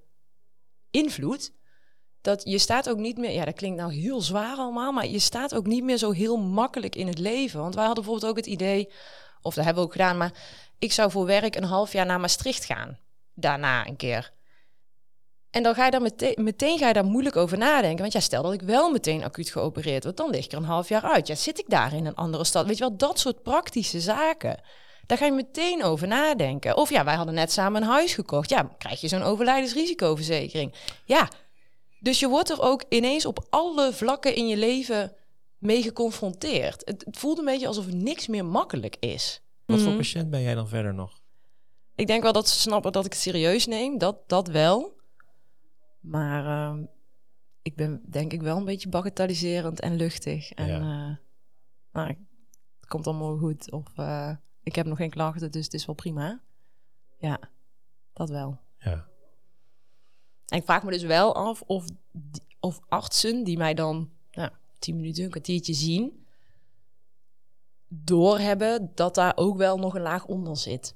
invloed. 0.91 1.53
Dat 2.21 2.41
je 2.43 2.57
staat 2.57 2.89
ook 2.89 2.97
niet 2.97 3.17
meer... 3.17 3.31
Ja, 3.31 3.45
dat 3.45 3.55
klinkt 3.55 3.77
nou 3.77 3.93
heel 3.93 4.21
zwaar 4.21 4.57
allemaal. 4.57 4.91
Maar 4.91 5.07
je 5.07 5.19
staat 5.19 5.55
ook 5.55 5.65
niet 5.65 5.83
meer 5.83 5.97
zo 5.97 6.11
heel 6.11 6.37
makkelijk 6.37 6.95
in 6.95 7.07
het 7.07 7.19
leven. 7.19 7.59
Want 7.59 7.75
wij 7.75 7.85
hadden 7.85 8.03
bijvoorbeeld 8.03 8.31
ook 8.31 8.37
het 8.37 8.53
idee... 8.53 8.89
Of 9.41 9.53
dat 9.53 9.63
hebben 9.65 9.83
we 9.83 9.89
ook 9.89 9.95
gedaan, 9.95 10.17
maar 10.17 10.33
ik 10.79 10.91
zou 10.91 11.11
voor 11.11 11.25
werk 11.25 11.55
een 11.55 11.63
half 11.63 11.91
jaar 11.91 12.05
naar 12.05 12.19
Maastricht 12.19 12.65
gaan. 12.65 12.97
Daarna 13.33 13.87
een 13.87 13.95
keer. 13.95 14.31
En 15.49 15.63
dan 15.63 15.75
ga 15.75 15.85
je 15.85 15.91
daar 15.91 16.01
meteen, 16.01 16.35
meteen 16.37 16.77
ga 16.77 16.87
je 16.87 16.93
daar 16.93 17.05
moeilijk 17.05 17.35
over 17.35 17.57
nadenken. 17.57 17.99
Want 17.99 18.13
ja, 18.13 18.19
stel 18.19 18.43
dat 18.43 18.53
ik 18.53 18.61
wel 18.61 18.91
meteen 18.91 19.23
acuut 19.23 19.49
geopereerd 19.49 20.03
word, 20.03 20.17
dan 20.17 20.29
lig 20.29 20.45
ik 20.45 20.51
er 20.51 20.57
een 20.57 20.63
half 20.63 20.89
jaar 20.89 21.01
uit. 21.01 21.27
Ja, 21.27 21.35
zit 21.35 21.59
ik 21.59 21.69
daar 21.69 21.93
in 21.93 22.05
een 22.05 22.15
andere 22.15 22.43
stad? 22.43 22.65
Weet 22.65 22.77
je 22.77 22.83
wel, 22.83 22.97
dat 22.97 23.19
soort 23.19 23.43
praktische 23.43 23.99
zaken. 23.99 24.61
Daar 25.05 25.17
ga 25.17 25.25
je 25.25 25.31
meteen 25.31 25.83
over 25.83 26.07
nadenken. 26.07 26.77
Of 26.77 26.89
ja, 26.89 27.03
wij 27.03 27.15
hadden 27.15 27.35
net 27.35 27.51
samen 27.51 27.81
een 27.81 27.87
huis 27.87 28.13
gekocht. 28.13 28.49
Ja, 28.49 28.69
krijg 28.77 29.01
je 29.01 29.07
zo'n 29.07 29.21
overlijdensrisicoverzekering. 29.21 30.73
Ja, 31.05 31.29
dus 31.99 32.19
je 32.19 32.27
wordt 32.27 32.49
er 32.49 32.61
ook 32.61 32.83
ineens 32.89 33.25
op 33.25 33.45
alle 33.49 33.93
vlakken 33.93 34.35
in 34.35 34.47
je 34.47 34.57
leven 34.57 35.13
mee 35.57 35.81
geconfronteerd. 35.81 36.81
Het, 36.85 37.05
het 37.05 37.17
voelt 37.17 37.37
een 37.39 37.45
beetje 37.45 37.67
alsof 37.67 37.87
niks 37.91 38.27
meer 38.27 38.45
makkelijk 38.45 38.95
is. 38.99 39.41
Wat 39.65 39.77
voor 39.79 39.87
Mhm. 39.87 39.97
patiënt 39.97 40.29
ben 40.29 40.41
jij 40.41 40.55
dan 40.55 40.67
verder 40.67 40.93
nog? 40.93 41.19
Ik 41.95 42.07
denk 42.07 42.23
wel 42.23 42.31
dat 42.33 42.49
ze 42.49 42.59
snappen 42.59 42.91
dat 42.91 43.05
ik 43.05 43.11
het 43.13 43.21
serieus 43.21 43.65
neem. 43.65 43.97
Dat, 43.97 44.29
dat 44.29 44.47
wel. 44.47 44.97
Maar 45.99 46.45
ehm, 46.45 46.83
ik 47.61 47.75
ben 47.75 48.01
denk 48.09 48.33
ik 48.33 48.41
wel 48.41 48.57
een 48.57 48.65
beetje 48.65 48.89
bagatelliserend 48.89 49.79
en 49.79 49.95
luchtig. 49.95 50.51
En 50.51 50.67
Ja. 50.67 50.75
eh, 50.79 51.15
nou, 51.91 52.07
het 52.79 52.87
komt 52.89 53.07
allemaal 53.07 53.37
goed. 53.37 53.71
Of 53.71 53.85
eh, 53.95 54.31
ik 54.63 54.75
heb 54.75 54.85
nog 54.85 54.97
geen 54.97 55.09
klachten, 55.09 55.51
dus 55.51 55.63
het 55.65 55.73
is 55.73 55.85
wel 55.85 55.95
prima. 55.95 56.41
Ja, 57.17 57.39
dat 58.13 58.29
wel. 58.29 58.59
Ja. 58.77 59.07
En 60.49 60.57
ik 60.57 60.63
vraag 60.63 60.83
me 60.83 60.91
dus 60.91 61.03
wel 61.03 61.35
af 61.35 61.61
of, 61.61 61.85
of 62.59 62.79
artsen 62.89 63.43
die 63.43 63.57
mij 63.57 63.73
dan 63.73 64.09
nou, 64.31 64.49
tien 64.79 64.95
minuten, 64.95 65.23
een 65.23 65.29
kwartiertje 65.29 65.73
zien, 65.73 66.25
doorhebben 67.87 68.91
dat 68.95 69.15
daar 69.15 69.33
ook 69.35 69.57
wel 69.57 69.77
nog 69.77 69.95
een 69.95 70.01
laag 70.01 70.25
onder 70.25 70.57
zit. 70.57 70.95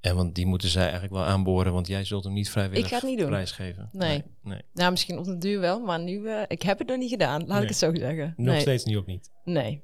En 0.00 0.16
want 0.16 0.34
die 0.34 0.46
moeten 0.46 0.68
zij 0.68 0.82
eigenlijk 0.82 1.12
wel 1.12 1.24
aanboren, 1.24 1.72
want 1.72 1.86
jij 1.86 2.04
zult 2.04 2.24
hem 2.24 2.32
niet 2.32 2.50
vrijwillig 2.50 2.84
Ik 2.84 2.90
ga 2.90 2.96
het 2.96 3.04
niet 3.04 3.18
doen. 3.18 3.28
prijsgeven. 3.28 3.88
Nee. 3.92 4.08
nee. 4.08 4.24
nee. 4.42 4.62
Nou, 4.72 4.90
misschien 4.90 5.18
op 5.18 5.24
de 5.24 5.38
duur 5.38 5.60
wel, 5.60 5.80
maar 5.80 6.00
nu, 6.00 6.28
eh, 6.28 6.42
ik 6.48 6.62
heb 6.62 6.78
het 6.78 6.88
nog 6.88 6.96
niet 6.98 7.10
gedaan. 7.10 7.38
Laat 7.40 7.48
Nee. 7.48 7.62
ik 7.62 7.68
het 7.68 7.76
zo 7.78 7.94
zeggen. 7.94 8.34
Nog 8.36 8.46
nee. 8.46 8.60
steeds 8.60 8.84
nu 8.84 8.98
ook 8.98 9.06
niet. 9.06 9.30
Nee. 9.44 9.82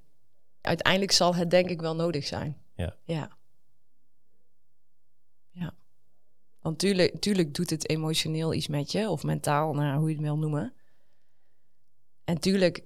Uiteindelijk 0.60 1.12
zal 1.12 1.34
het 1.34 1.50
denk 1.50 1.70
ik 1.70 1.80
wel 1.80 1.94
nodig 1.94 2.26
zijn. 2.26 2.56
Ja. 2.76 2.94
Ja. 3.04 3.30
Want 6.68 6.80
tuurlijk, 6.80 7.20
tuurlijk 7.20 7.54
doet 7.54 7.70
het 7.70 7.88
emotioneel 7.88 8.54
iets 8.54 8.68
met 8.68 8.92
je, 8.92 9.08
of 9.08 9.22
mentaal, 9.22 9.74
nou, 9.74 9.98
hoe 9.98 10.08
je 10.08 10.14
het 10.14 10.24
wil 10.24 10.38
noemen. 10.38 10.72
En 12.24 12.38
tuurlijk 12.38 12.82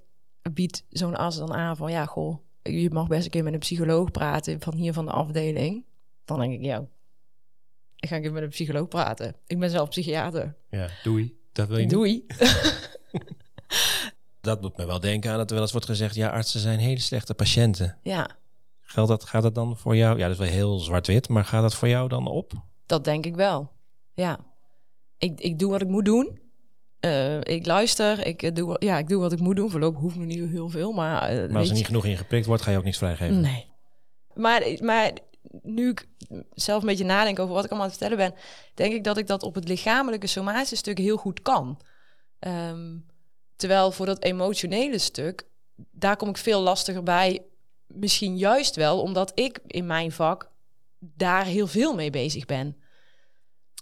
biedt 0.53 0.85
zo'n 0.89 1.17
arts 1.17 1.37
dan 1.37 1.55
aan 1.55 1.77
van, 1.77 1.91
ja, 1.91 2.05
goh, 2.05 2.39
je 2.63 2.91
mag 2.91 3.07
best 3.07 3.25
een 3.25 3.31
keer 3.31 3.43
met 3.43 3.53
een 3.53 3.59
psycholoog 3.59 4.11
praten 4.11 4.61
van 4.61 4.75
hier 4.75 4.93
van 4.93 5.05
de 5.05 5.11
afdeling. 5.11 5.85
Dan 6.25 6.39
denk 6.39 6.53
ik, 6.53 6.63
ja, 6.63 6.87
ik 7.97 8.09
ga 8.09 8.17
een 8.17 8.23
keer 8.23 8.33
met 8.33 8.43
een 8.43 8.49
psycholoog 8.49 8.89
praten. 8.89 9.37
Ik 9.47 9.59
ben 9.59 9.71
zelf 9.71 9.89
psychiater. 9.89 10.55
Ja, 10.71 10.89
doei. 11.03 11.39
Dat 11.53 11.69
wil 11.69 11.77
je 11.77 11.83
niet. 11.83 11.93
Doei. 11.93 12.25
Dat 14.41 14.63
doet 14.63 14.77
me 14.77 14.87
wel 14.87 15.01
denken 15.01 15.31
aan 15.31 15.37
dat 15.37 15.49
er 15.49 15.53
wel 15.53 15.63
eens 15.63 15.73
wordt 15.73 15.87
gezegd... 15.87 16.15
ja, 16.15 16.29
artsen 16.29 16.61
zijn 16.61 16.79
hele 16.79 17.01
slechte 17.01 17.35
patiënten. 17.35 17.99
ja, 18.03 18.31
Geldt 18.81 19.11
dat, 19.11 19.25
gaat 19.25 19.43
dat 19.43 19.55
dan 19.55 19.77
voor 19.77 19.97
jou? 19.97 20.19
Ja, 20.19 20.23
dat 20.23 20.33
is 20.33 20.39
wel 20.39 20.55
heel 20.55 20.79
zwart-wit, 20.79 21.29
maar 21.29 21.45
gaat 21.45 21.63
dat 21.63 21.75
voor 21.75 21.89
jou 21.89 22.09
dan 22.09 22.27
op? 22.27 22.63
dat 22.93 23.05
denk 23.05 23.27
ik 23.27 23.35
wel. 23.35 23.72
Ja. 24.15 24.39
Ik, 25.19 25.41
ik 25.41 25.59
doe 25.59 25.71
wat 25.71 25.81
ik 25.83 25.89
moet 25.89 26.05
doen. 26.05 26.41
Eh, 27.01 27.41
ik 27.41 27.67
luister. 27.67 28.27
Ik, 28.27 28.43
eh, 28.43 28.55
doe, 28.55 28.77
ja, 28.79 28.99
ik 28.99 29.09
doe 29.09 29.21
wat 29.21 29.33
ik 29.33 29.39
moet 29.41 29.57
doen. 29.57 29.71
Voorlopig 29.71 30.01
hoeft 30.01 30.17
me 30.17 30.25
niet 30.25 30.51
heel 30.51 30.69
veel, 30.69 30.93
maar... 30.93 31.23
eh, 31.23 31.49
Maar 31.49 31.59
als 31.59 31.69
er 31.69 31.75
niet 31.75 31.87
genoeg 31.87 32.05
in 32.05 32.17
geprikt 32.17 32.47
wordt, 32.47 32.63
ga 32.63 32.71
je 32.71 32.77
ook 32.77 32.85
niks 32.85 32.99
vrijgeven. 32.99 33.41
Nee. 33.41 33.67
Maar, 34.35 34.63
maar 34.81 35.13
nu 35.63 35.89
ik 35.91 36.07
zelf 36.55 36.81
een 36.83 36.89
beetje 36.89 37.05
nadenk 37.05 37.39
over 37.39 37.55
wat 37.55 37.65
ik 37.65 37.71
allemaal 37.71 37.89
aan 37.89 37.95
het 37.95 38.03
vertellen 38.03 38.31
ben, 38.31 38.41
denk 38.75 38.93
ik 38.93 39.05
dat 39.05 39.17
ik 39.17 39.27
dat 39.27 39.43
op 39.43 39.55
het 39.55 39.69
lichamelijke 39.69 40.27
somatische 40.27 40.77
stuk 40.77 40.99
heel 40.99 41.17
goed 41.17 41.43
kan. 41.43 41.81
Ehm, 42.39 42.97
terwijl 43.57 43.93
voor 43.93 44.07
dat 44.07 44.23
emotionele 44.23 44.99
stuk, 44.99 45.47
daar 45.91 46.17
kom 46.17 46.29
ik 46.29 46.37
veel 46.37 46.61
lastiger 46.61 47.03
bij. 47.03 47.43
Misschien 47.87 48.37
juist 48.37 48.77
wel 48.77 49.01
omdat 49.01 49.33
ik 49.35 49.59
in 49.67 49.87
mijn 49.87 50.13
vak 50.13 50.51
daar 50.99 51.45
heel 51.45 51.67
veel 51.67 51.95
mee 51.95 52.11
bezig 52.11 52.45
ben. 52.47 52.77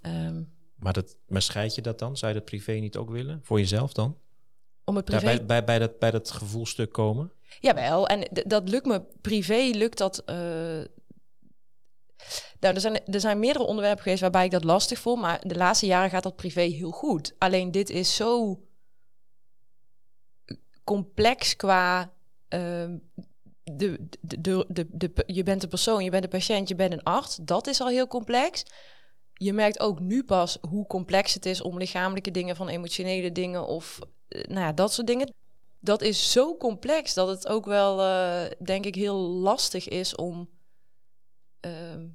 Ehm, 0.00 0.42
Maar, 0.76 0.92
dat, 0.92 1.16
maar 1.26 1.42
scheid 1.42 1.74
je 1.74 1.82
dat 1.82 1.98
dan? 1.98 2.16
Zou 2.16 2.32
je 2.32 2.38
dat 2.38 2.46
privé 2.48 2.72
niet 2.72 2.96
ook 2.96 3.10
willen? 3.10 3.40
Voor 3.42 3.58
jezelf 3.58 3.92
dan? 3.92 4.18
om 4.84 4.96
het 4.96 5.04
privé 5.04 5.24
bij, 5.24 5.46
bij, 5.46 5.64
bij, 5.64 5.78
dat, 5.78 5.98
bij 5.98 6.10
dat 6.10 6.30
gevoelstuk 6.30 6.92
komen? 6.92 7.32
Jawel, 7.60 8.06
en 8.06 8.28
dat 8.46 8.68
lukt 8.68 8.86
me 8.86 9.02
privé, 9.20 9.70
lukt 9.74 9.98
dat. 9.98 10.18
eh, 10.24 10.34
Nou, 12.60 12.74
er 12.74 12.80
zijn, 12.80 13.04
er 13.06 13.20
zijn 13.20 13.38
meerdere 13.38 13.64
onderwerpen 13.64 14.02
geweest 14.02 14.20
waarbij 14.20 14.44
ik 14.44 14.50
dat 14.50 14.64
lastig 14.64 14.98
vond, 14.98 15.20
maar 15.20 15.40
de 15.48 15.54
laatste 15.56 15.86
jaren 15.86 16.10
gaat 16.10 16.22
dat 16.22 16.36
privé 16.36 16.60
heel 16.60 16.90
goed. 16.90 17.34
Alleen 17.38 17.70
dit 17.70 17.90
is 17.90 18.14
zo 18.16 18.60
complex 20.84 21.56
qua. 21.56 22.12
ehm, 22.48 22.96
de, 23.64 24.08
de, 24.20 24.40
de, 24.40 24.64
de, 24.68 24.86
de- 24.90 25.22
je 25.26 25.42
bent 25.42 25.62
een 25.62 25.68
persoon, 25.68 26.04
je 26.04 26.10
bent 26.10 26.24
een 26.24 26.30
patiënt, 26.30 26.68
je 26.68 26.74
bent 26.74 26.92
een 26.92 27.02
arts. 27.02 27.36
Dat 27.36 27.66
is 27.66 27.80
al 27.80 27.88
heel 27.88 28.06
complex. 28.06 28.62
Je 29.42 29.52
merkt 29.52 29.80
ook 29.80 30.00
nu 30.00 30.24
pas 30.24 30.58
hoe 30.68 30.86
complex 30.86 31.34
het 31.34 31.46
is 31.46 31.62
om 31.62 31.78
lichamelijke 31.78 32.30
dingen 32.30 32.56
van 32.56 32.68
emotionele 32.68 33.32
dingen 33.32 33.66
of 33.66 33.98
eh, 34.28 34.44
nou 34.44 34.60
ja, 34.60 34.72
dat 34.72 34.92
soort 34.92 35.06
dingen 35.06 35.32
dat 35.80 36.02
is 36.02 36.32
zo 36.32 36.56
complex 36.56 37.14
dat 37.14 37.28
het 37.28 37.48
ook 37.48 37.64
wel, 37.64 38.00
eh, 38.00 38.50
denk 38.58 38.84
ik, 38.84 38.94
heel 38.94 39.18
lastig 39.18 39.88
is 39.88 40.14
om 40.14 40.48
ehm, 41.60 42.06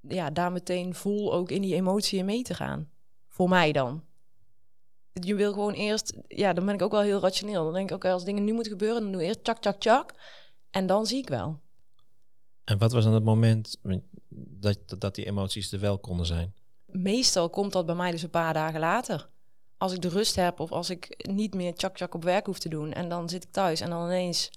ja, 0.00 0.30
daar 0.30 0.52
meteen 0.52 0.94
vol 0.94 1.32
ook 1.32 1.50
in 1.50 1.62
die 1.62 1.74
emotie 1.74 2.24
mee 2.24 2.42
te 2.42 2.54
gaan. 2.54 2.90
Voor 3.28 3.48
mij 3.48 3.72
dan. 3.72 4.04
Je 5.12 5.34
wil 5.34 5.52
gewoon 5.52 5.72
eerst, 5.72 6.16
ja, 6.28 6.52
dan 6.52 6.64
ben 6.64 6.74
ik 6.74 6.82
ook 6.82 6.90
wel 6.90 7.00
heel 7.00 7.20
rationeel. 7.20 7.64
Dan 7.64 7.72
denk 7.72 7.90
ik, 7.90 7.96
oké, 7.96 8.10
als 8.10 8.24
dingen 8.24 8.44
nu 8.44 8.52
moeten 8.52 8.72
gebeuren, 8.72 9.02
dan 9.02 9.12
doe 9.12 9.20
ik 9.20 9.26
eerst 9.26 9.44
tjak, 9.44 9.58
tjak, 9.58 9.80
tjak. 9.80 10.14
En 10.70 10.86
dan 10.86 11.06
zie 11.06 11.18
ik 11.18 11.28
wel. 11.28 11.60
En 12.66 12.78
wat 12.78 12.92
was 12.92 13.04
dan 13.04 13.14
het 13.14 13.24
moment 13.24 13.76
dat, 14.30 14.78
dat, 14.86 15.00
dat 15.00 15.14
die 15.14 15.26
emoties 15.26 15.72
er 15.72 15.80
wel 15.80 15.98
konden 15.98 16.26
zijn? 16.26 16.54
Meestal 16.86 17.50
komt 17.50 17.72
dat 17.72 17.86
bij 17.86 17.94
mij 17.94 18.10
dus 18.10 18.22
een 18.22 18.30
paar 18.30 18.54
dagen 18.54 18.80
later. 18.80 19.28
Als 19.78 19.92
ik 19.92 20.02
de 20.02 20.08
rust 20.08 20.36
heb 20.36 20.60
of 20.60 20.72
als 20.72 20.90
ik 20.90 21.28
niet 21.30 21.54
meer 21.54 21.74
tjak, 21.74 22.14
op 22.14 22.24
werk 22.24 22.46
hoef 22.46 22.58
te 22.58 22.68
doen. 22.68 22.92
En 22.92 23.08
dan 23.08 23.28
zit 23.28 23.44
ik 23.44 23.50
thuis 23.50 23.80
en 23.80 23.90
dan 23.90 24.04
ineens... 24.04 24.50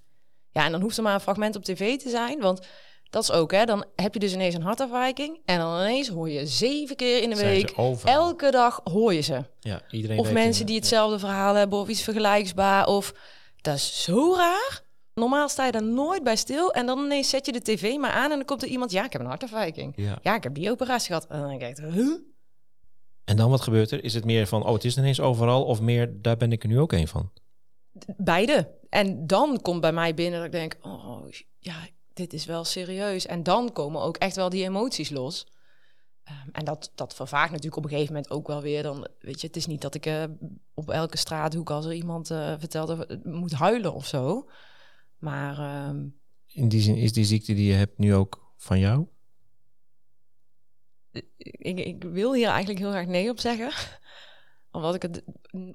Ja, 0.51 0.65
en 0.65 0.71
dan 0.71 0.81
hoeft 0.81 0.97
er 0.97 1.03
maar 1.03 1.13
een 1.13 1.19
fragment 1.19 1.55
op 1.55 1.63
tv 1.63 1.97
te 1.97 2.09
zijn. 2.09 2.39
Want 2.39 2.67
dat 3.09 3.23
is 3.23 3.31
ook, 3.31 3.51
hè. 3.51 3.65
Dan 3.65 3.85
heb 3.95 4.13
je 4.13 4.19
dus 4.19 4.33
ineens 4.33 4.55
een 4.55 4.61
hartafwijking. 4.61 5.39
En 5.45 5.59
dan 5.59 5.79
ineens 5.79 6.07
hoor 6.07 6.29
je 6.29 6.45
zeven 6.47 6.95
keer 6.95 7.21
in 7.21 7.29
de 7.29 7.35
week... 7.35 7.73
Elke 8.03 8.51
dag 8.51 8.81
hoor 8.83 9.13
je 9.13 9.21
ze. 9.21 9.43
Ja, 9.59 9.81
iedereen 9.91 10.19
Of 10.19 10.25
weet 10.25 10.33
mensen 10.33 10.65
die 10.65 10.75
hetzelfde 10.75 11.19
verhaal 11.19 11.55
hebben 11.55 11.79
of 11.79 11.87
iets 11.87 12.01
vergelijkbaar. 12.01 12.87
Of 12.87 13.13
dat 13.61 13.75
is 13.75 14.03
zo 14.03 14.35
raar. 14.35 14.87
Normaal 15.19 15.49
sta 15.49 15.65
je 15.65 15.71
daar 15.71 15.83
nooit 15.83 16.23
bij 16.23 16.35
stil. 16.35 16.73
En 16.73 16.85
dan 16.85 16.99
ineens 16.99 17.29
zet 17.29 17.45
je 17.45 17.51
de 17.51 17.61
tv 17.61 17.97
maar 17.97 18.11
aan 18.11 18.31
en 18.31 18.37
dan 18.37 18.45
komt 18.45 18.63
er 18.63 18.69
iemand... 18.69 18.91
Ja, 18.91 19.05
ik 19.05 19.11
heb 19.11 19.21
een 19.21 19.27
hartafwijking. 19.27 19.93
Ja. 19.95 20.19
Ja, 20.21 20.35
ik 20.35 20.43
heb 20.43 20.53
die 20.53 20.71
operatie 20.71 21.07
gehad. 21.07 21.27
En 21.27 21.41
dan 21.41 21.59
echt, 21.59 21.79
huh? 21.79 22.17
En 23.25 23.37
dan 23.37 23.49
wat 23.49 23.61
gebeurt 23.61 23.91
er? 23.91 24.03
Is 24.03 24.13
het 24.13 24.25
meer 24.25 24.47
van, 24.47 24.65
oh, 24.65 24.73
het 24.73 24.85
is 24.85 24.97
ineens 24.97 25.19
overal? 25.19 25.65
Of 25.65 25.81
meer, 25.81 26.21
daar 26.21 26.37
ben 26.37 26.51
ik 26.51 26.63
er 26.63 26.69
nu 26.69 26.79
ook 26.79 26.91
een 26.91 27.07
van? 27.07 27.31
Beide. 28.17 28.77
En 28.89 29.27
dan 29.27 29.61
komt 29.61 29.81
bij 29.81 29.93
mij 29.93 30.13
binnen 30.13 30.39
dat 30.39 30.45
ik 30.45 30.51
denk, 30.51 30.77
oh 30.81 31.25
ja, 31.59 31.87
dit 32.13 32.33
is 32.33 32.45
wel 32.45 32.63
serieus. 32.63 33.25
En 33.25 33.43
dan 33.43 33.71
komen 33.71 34.01
ook 34.01 34.17
echt 34.17 34.35
wel 34.35 34.49
die 34.49 34.63
emoties 34.63 35.09
los. 35.09 35.47
Ehm, 36.23 36.49
en 36.51 36.65
dat, 36.65 36.91
dat 36.95 37.15
vervaagt 37.15 37.49
natuurlijk 37.49 37.77
op 37.77 37.83
een 37.83 37.89
gegeven 37.89 38.13
moment 38.13 38.31
ook 38.31 38.47
wel 38.47 38.61
weer. 38.61 38.83
Dan, 38.83 39.07
weet 39.19 39.41
je, 39.41 39.47
het 39.47 39.55
is 39.55 39.65
niet 39.65 39.81
dat 39.81 39.95
ik 39.95 40.05
eh, 40.05 40.23
op 40.73 40.89
elke 40.89 41.17
straathoek 41.17 41.69
als 41.69 41.85
er 41.85 41.93
iemand 41.93 42.31
eh, 42.31 42.53
vertelt 42.57 42.89
of, 42.89 42.99
moet 43.23 43.53
huilen 43.53 43.93
of 43.93 44.05
zo. 44.05 44.49
Maar 45.19 45.57
ehm, 45.59 46.07
In 46.45 46.69
die 46.69 46.81
zin 46.81 46.95
is 46.95 47.13
die 47.13 47.25
ziekte 47.25 47.53
die 47.53 47.67
je 47.67 47.73
hebt 47.73 47.97
nu 47.97 48.15
ook 48.15 48.53
van 48.57 48.79
jou? 48.79 49.07
ik, 51.37 51.79
ik 51.79 52.03
wil 52.03 52.33
hier 52.33 52.47
eigenlijk 52.47 52.79
heel 52.79 52.91
graag 52.91 53.05
nee 53.05 53.29
op 53.29 53.39
zeggen. 53.39 53.71
Omdat 54.71 54.95
ik 54.95 55.01
het 55.01 55.23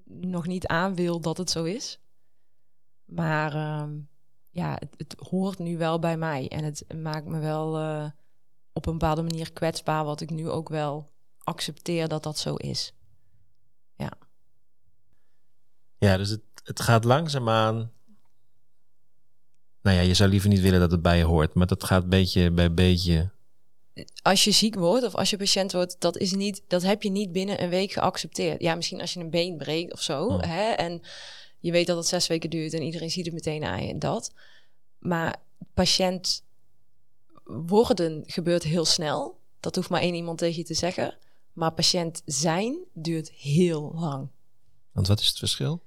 nog 0.04 0.46
niet 0.46 0.66
aan 0.66 0.94
wil 0.94 1.20
dat 1.20 1.36
het 1.36 1.50
zo 1.50 1.64
is. 1.64 2.00
Maar 3.04 3.54
ehm, 3.54 3.98
ja, 4.50 4.76
het, 4.78 4.94
het 4.96 5.14
hoort 5.28 5.58
nu 5.58 5.78
wel 5.78 5.98
bij 5.98 6.16
mij. 6.16 6.48
En 6.48 6.64
het 6.64 6.84
maakt 6.94 7.26
me 7.26 7.38
wel 7.38 7.78
eh, 7.78 8.10
op 8.72 8.86
een 8.86 8.98
bepaalde 8.98 9.22
manier 9.22 9.52
kwetsbaar. 9.52 10.04
Wat 10.04 10.20
ik 10.20 10.30
nu 10.30 10.50
ook 10.50 10.68
wel 10.68 11.10
accepteer 11.38 12.08
dat 12.08 12.22
dat 12.22 12.38
zo 12.38 12.54
is. 12.54 12.94
Ja, 16.04 16.16
dus 16.16 16.28
het, 16.28 16.42
het 16.64 16.80
gaat 16.80 17.04
langzaamaan... 17.04 17.92
Nou 19.84 19.96
ja, 19.96 20.02
je 20.02 20.14
zou 20.14 20.30
liever 20.30 20.48
niet 20.48 20.60
willen 20.60 20.80
dat 20.80 20.90
het 20.90 21.02
bij 21.02 21.18
je 21.18 21.24
hoort. 21.24 21.54
Maar 21.54 21.66
dat 21.66 21.84
gaat 21.84 22.08
beetje 22.08 22.50
bij 22.50 22.74
beetje... 22.74 23.30
Als 24.22 24.44
je 24.44 24.50
ziek 24.50 24.74
wordt 24.74 25.04
of 25.04 25.14
als 25.14 25.30
je 25.30 25.36
patiënt 25.36 25.72
wordt, 25.72 25.96
dat, 25.98 26.16
is 26.16 26.32
niet, 26.32 26.62
dat 26.68 26.82
heb 26.82 27.02
je 27.02 27.10
niet 27.10 27.32
binnen 27.32 27.62
een 27.62 27.68
week 27.68 27.92
geaccepteerd. 27.92 28.62
Ja, 28.62 28.74
misschien 28.74 29.00
als 29.00 29.12
je 29.12 29.20
een 29.20 29.30
been 29.30 29.56
breekt 29.56 29.92
of 29.92 30.02
zo. 30.02 30.26
Oh. 30.26 30.40
Hè, 30.42 30.70
en 30.70 31.02
je 31.60 31.72
weet 31.72 31.86
dat 31.86 31.96
het 31.96 32.06
zes 32.06 32.26
weken 32.26 32.50
duurt 32.50 32.72
en 32.72 32.82
iedereen 32.82 33.10
ziet 33.10 33.24
het 33.24 33.34
meteen 33.34 33.64
aan 33.64 33.82
je 33.82 33.88
en 33.88 33.98
dat. 33.98 34.32
Maar 34.98 35.36
patiënt 35.74 36.42
worden 37.44 38.22
gebeurt 38.26 38.62
heel 38.62 38.84
snel. 38.84 39.38
Dat 39.60 39.74
hoeft 39.74 39.90
maar 39.90 40.00
één 40.00 40.14
iemand 40.14 40.38
tegen 40.38 40.58
je 40.58 40.64
te 40.64 40.74
zeggen. 40.74 41.16
Maar 41.52 41.72
patiënt 41.72 42.22
zijn 42.24 42.76
duurt 42.92 43.30
heel 43.30 43.92
lang. 43.94 44.28
Want 44.92 45.06
wat 45.06 45.20
is 45.20 45.26
het 45.26 45.38
verschil? 45.38 45.82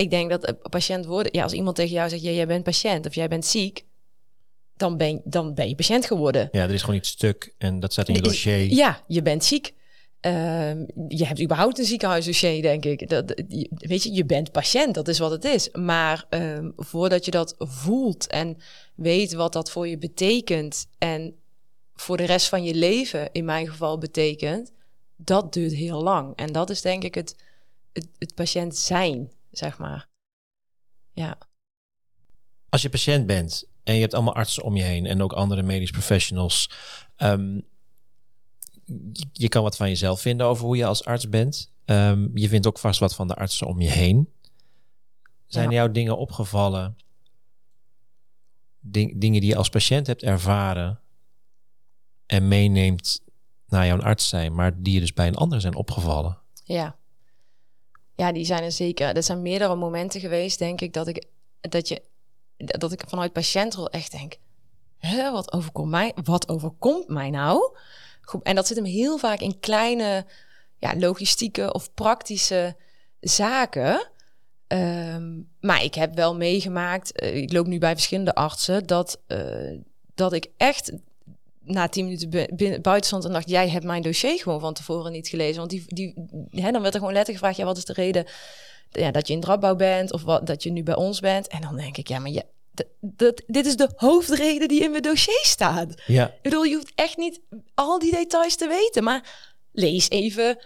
Ik 0.00 0.10
denk 0.10 0.30
dat 0.30 0.48
een 0.48 0.58
patiënt 0.70 1.06
worden... 1.06 1.32
Ja, 1.34 1.42
als 1.42 1.52
iemand 1.52 1.76
tegen 1.76 1.92
jou 1.92 2.08
zegt, 2.08 2.22
ja, 2.22 2.30
jij 2.30 2.46
bent 2.46 2.64
patiënt 2.64 3.06
of 3.06 3.14
jij 3.14 3.28
bent 3.28 3.46
ziek... 3.46 3.84
Dan 4.76 4.96
ben, 4.96 5.20
dan 5.24 5.54
ben 5.54 5.68
je 5.68 5.74
patiënt 5.74 6.06
geworden. 6.06 6.48
Ja, 6.52 6.62
er 6.62 6.70
is 6.74 6.80
gewoon 6.80 6.96
iets 6.96 7.08
stuk 7.08 7.54
en 7.58 7.80
dat 7.80 7.92
staat 7.92 8.08
in 8.08 8.14
je 8.14 8.20
dossier. 8.20 8.72
Ja, 8.72 9.04
je 9.06 9.22
bent 9.22 9.44
ziek. 9.44 9.74
Ehm, 10.20 10.84
je 11.08 11.26
hebt 11.26 11.40
überhaupt 11.42 11.78
een 11.78 11.84
ziekenhuisdossier, 11.84 12.62
denk 12.62 12.84
ik. 12.84 13.08
Dat, 13.08 13.32
je- 13.48 13.70
weet 13.70 14.02
je, 14.02 14.12
je 14.12 14.24
bent 14.24 14.52
patiënt, 14.52 14.94
dat 14.94 15.08
is 15.08 15.18
wat 15.18 15.30
het 15.30 15.44
is. 15.44 15.68
Maar 15.72 16.26
ehm, 16.28 16.70
voordat 16.76 17.24
je 17.24 17.30
dat 17.30 17.54
voelt 17.58 18.26
en 18.26 18.56
weet 18.94 19.32
wat 19.32 19.52
dat 19.52 19.70
voor 19.70 19.88
je 19.88 19.98
betekent... 19.98 20.86
en 20.98 21.34
voor 21.94 22.16
de 22.16 22.24
rest 22.24 22.48
van 22.48 22.64
je 22.64 22.74
leven 22.74 23.28
in 23.32 23.44
mijn 23.44 23.68
geval 23.68 23.98
betekent... 23.98 24.72
dat 25.16 25.52
duurt 25.52 25.72
heel 25.72 26.02
lang. 26.02 26.36
En 26.36 26.52
dat 26.52 26.70
is 26.70 26.80
denk 26.80 27.04
ik 27.04 27.14
het, 27.14 27.34
het, 27.92 28.06
het 28.18 28.34
patiënt 28.34 28.76
zijn, 28.76 29.30
zeg 29.50 29.78
maar. 29.78 30.08
Ja. 31.12 31.38
Als 32.68 32.82
je 32.82 32.88
patiënt 32.90 33.26
bent 33.26 33.64
en 33.82 33.94
je 33.94 34.00
hebt 34.00 34.14
allemaal 34.14 34.34
artsen 34.34 34.62
om 34.62 34.76
je 34.76 34.82
heen 34.82 35.06
en 35.06 35.22
ook 35.22 35.32
andere 35.32 35.62
medisch 35.62 35.90
professionals. 35.90 36.70
ehm, 37.16 37.60
je, 39.32 39.48
kan 39.48 39.62
wat 39.62 39.76
van 39.76 39.88
jezelf 39.88 40.20
vinden 40.20 40.46
over 40.46 40.64
hoe 40.64 40.76
je 40.76 40.84
als 40.86 41.04
arts 41.04 41.28
bent. 41.28 41.72
Ehm, 41.84 42.28
je 42.38 42.48
vindt 42.48 42.66
ook 42.66 42.78
vast 42.78 43.00
wat 43.00 43.14
van 43.14 43.28
de 43.28 43.34
artsen 43.34 43.66
om 43.66 43.80
je 43.80 43.90
heen. 43.90 44.32
Zijn 45.46 45.70
Ja. 45.70 45.76
jou 45.76 45.92
dingen 45.92 46.16
opgevallen? 46.18 46.96
Ding- 48.80 49.20
dingen 49.20 49.40
die 49.40 49.50
je 49.50 49.56
als 49.56 49.68
patiënt 49.68 50.06
hebt 50.06 50.22
ervaren 50.22 51.00
en 52.26 52.48
meeneemt 52.48 53.22
naar 53.66 53.86
jouw 53.86 54.00
arts 54.00 54.28
zijn, 54.28 54.54
maar 54.54 54.82
die 54.82 54.94
je 54.94 55.00
dus 55.00 55.12
bij 55.12 55.26
een 55.26 55.36
ander 55.36 55.60
zijn 55.60 55.74
opgevallen? 55.74 56.38
Ja. 56.64 56.98
Ja, 58.20 58.32
die 58.32 58.44
zijn 58.44 58.62
er 58.62 58.72
zeker. 58.72 59.16
Er 59.16 59.22
zijn 59.22 59.42
meerdere 59.42 59.76
momenten 59.76 60.20
geweest, 60.20 60.58
denk 60.58 60.80
ik, 60.80 60.92
dat 60.92 61.06
ik, 61.06 61.24
dat 61.60 61.88
je, 61.88 62.02
dat 62.56 62.92
ik 62.92 63.02
vanuit 63.06 63.32
patiëntrol 63.32 63.90
echt 63.90 64.10
denk, 64.12 64.36
Hè, 64.98 65.30
wat 65.30 65.52
overkomt 65.52 65.90
mij? 65.90 66.12
Wat 66.24 66.48
overkomt 66.48 67.08
mij 67.08 67.30
nou? 67.30 67.76
Goed, 68.20 68.42
En 68.42 68.54
dat 68.54 68.66
zit 68.66 68.76
hem 68.76 68.86
heel 68.86 69.18
vaak 69.18 69.40
in 69.40 69.60
kleine 69.60 70.26
ja, 70.78 70.96
logistieke 70.96 71.72
of 71.72 71.94
praktische 71.94 72.76
zaken. 73.20 74.10
Ehm, 74.66 75.40
maar 75.60 75.84
ik 75.84 75.94
heb 75.94 76.14
wel 76.14 76.36
meegemaakt, 76.36 77.12
eh, 77.12 77.36
ik 77.36 77.52
loop 77.52 77.66
nu 77.66 77.78
bij 77.78 77.94
verschillende 77.94 78.34
artsen, 78.34 78.86
dat, 78.86 79.20
eh, 79.26 79.78
dat 80.14 80.32
ik 80.32 80.46
echt 80.56 80.92
na 81.70 81.88
tien 81.88 82.04
minuten 82.04 82.30
buiten 82.82 83.06
stond 83.06 83.24
en 83.24 83.32
dacht, 83.32 83.50
jij 83.50 83.68
hebt 83.68 83.84
mijn 83.84 84.02
dossier 84.02 84.38
gewoon 84.38 84.60
van 84.60 84.74
tevoren 84.74 85.12
niet 85.12 85.28
gelezen. 85.28 85.56
Want 85.56 85.70
die, 85.70 85.84
die, 85.86 86.14
hè, 86.50 86.70
dan 86.70 86.82
werd 86.82 86.94
er 86.94 87.00
gewoon 87.00 87.14
letterlijk 87.14 87.38
gevraagd, 87.38 87.56
ja, 87.56 87.64
wat 87.64 87.76
is 87.76 87.84
de 87.84 87.92
reden 87.92 88.26
ja, 88.90 89.10
dat 89.10 89.26
je 89.26 89.32
in 89.32 89.40
Drapbouw 89.40 89.76
bent 89.76 90.12
of 90.12 90.22
wat, 90.22 90.46
dat 90.46 90.62
je 90.62 90.70
nu 90.70 90.82
bij 90.82 90.96
ons 90.96 91.20
bent? 91.20 91.48
En 91.48 91.60
dan 91.60 91.76
denk 91.76 91.96
ik, 91.96 92.08
ja, 92.08 92.18
maar 92.18 92.30
je, 92.30 92.44
dat, 93.00 93.42
dit 93.46 93.66
is 93.66 93.76
de 93.76 93.90
hoofdreden 93.96 94.68
die 94.68 94.82
in 94.82 94.90
mijn 94.90 95.02
dossier 95.02 95.40
staat. 95.42 96.02
Ja, 96.06 96.26
Ik 96.26 96.42
bedoel, 96.42 96.62
je 96.62 96.74
hoeft 96.74 96.92
echt 96.94 97.16
niet 97.16 97.40
al 97.74 97.98
die 97.98 98.12
details 98.12 98.56
te 98.56 98.68
weten, 98.68 99.04
maar 99.04 99.48
lees 99.72 100.10
even 100.10 100.58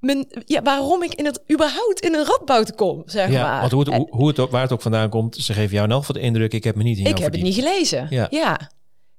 mijn, 0.00 0.26
ja, 0.44 0.62
waarom 0.62 1.02
ik 1.02 1.14
in 1.14 1.24
het 1.24 1.42
überhaupt 1.52 2.00
in 2.00 2.14
een 2.14 2.24
radboud 2.24 2.74
kom, 2.74 3.02
zeg 3.06 3.30
ja 3.30 3.42
maar. 3.42 3.60
want 3.60 3.72
hoe 3.72 3.80
het, 3.80 3.94
hoe, 3.94 4.06
hoe 4.10 4.28
het 4.28 4.50
waar 4.50 4.62
het 4.62 4.72
ook 4.72 4.82
vandaan 4.82 5.08
komt, 5.08 5.36
ze 5.36 5.52
geven 5.52 5.72
jou 5.72 5.84
in 5.84 5.90
elk 5.90 6.00
geval 6.00 6.20
de 6.20 6.26
indruk, 6.26 6.52
ik 6.52 6.64
heb 6.64 6.74
me 6.74 6.82
niet 6.82 6.98
in 6.98 7.06
ik 7.06 7.18
heb 7.18 7.32
het 7.32 7.42
niet 7.42 7.54
gelezen. 7.54 8.06
Ja. 8.10 8.26
Ja. 8.30 8.70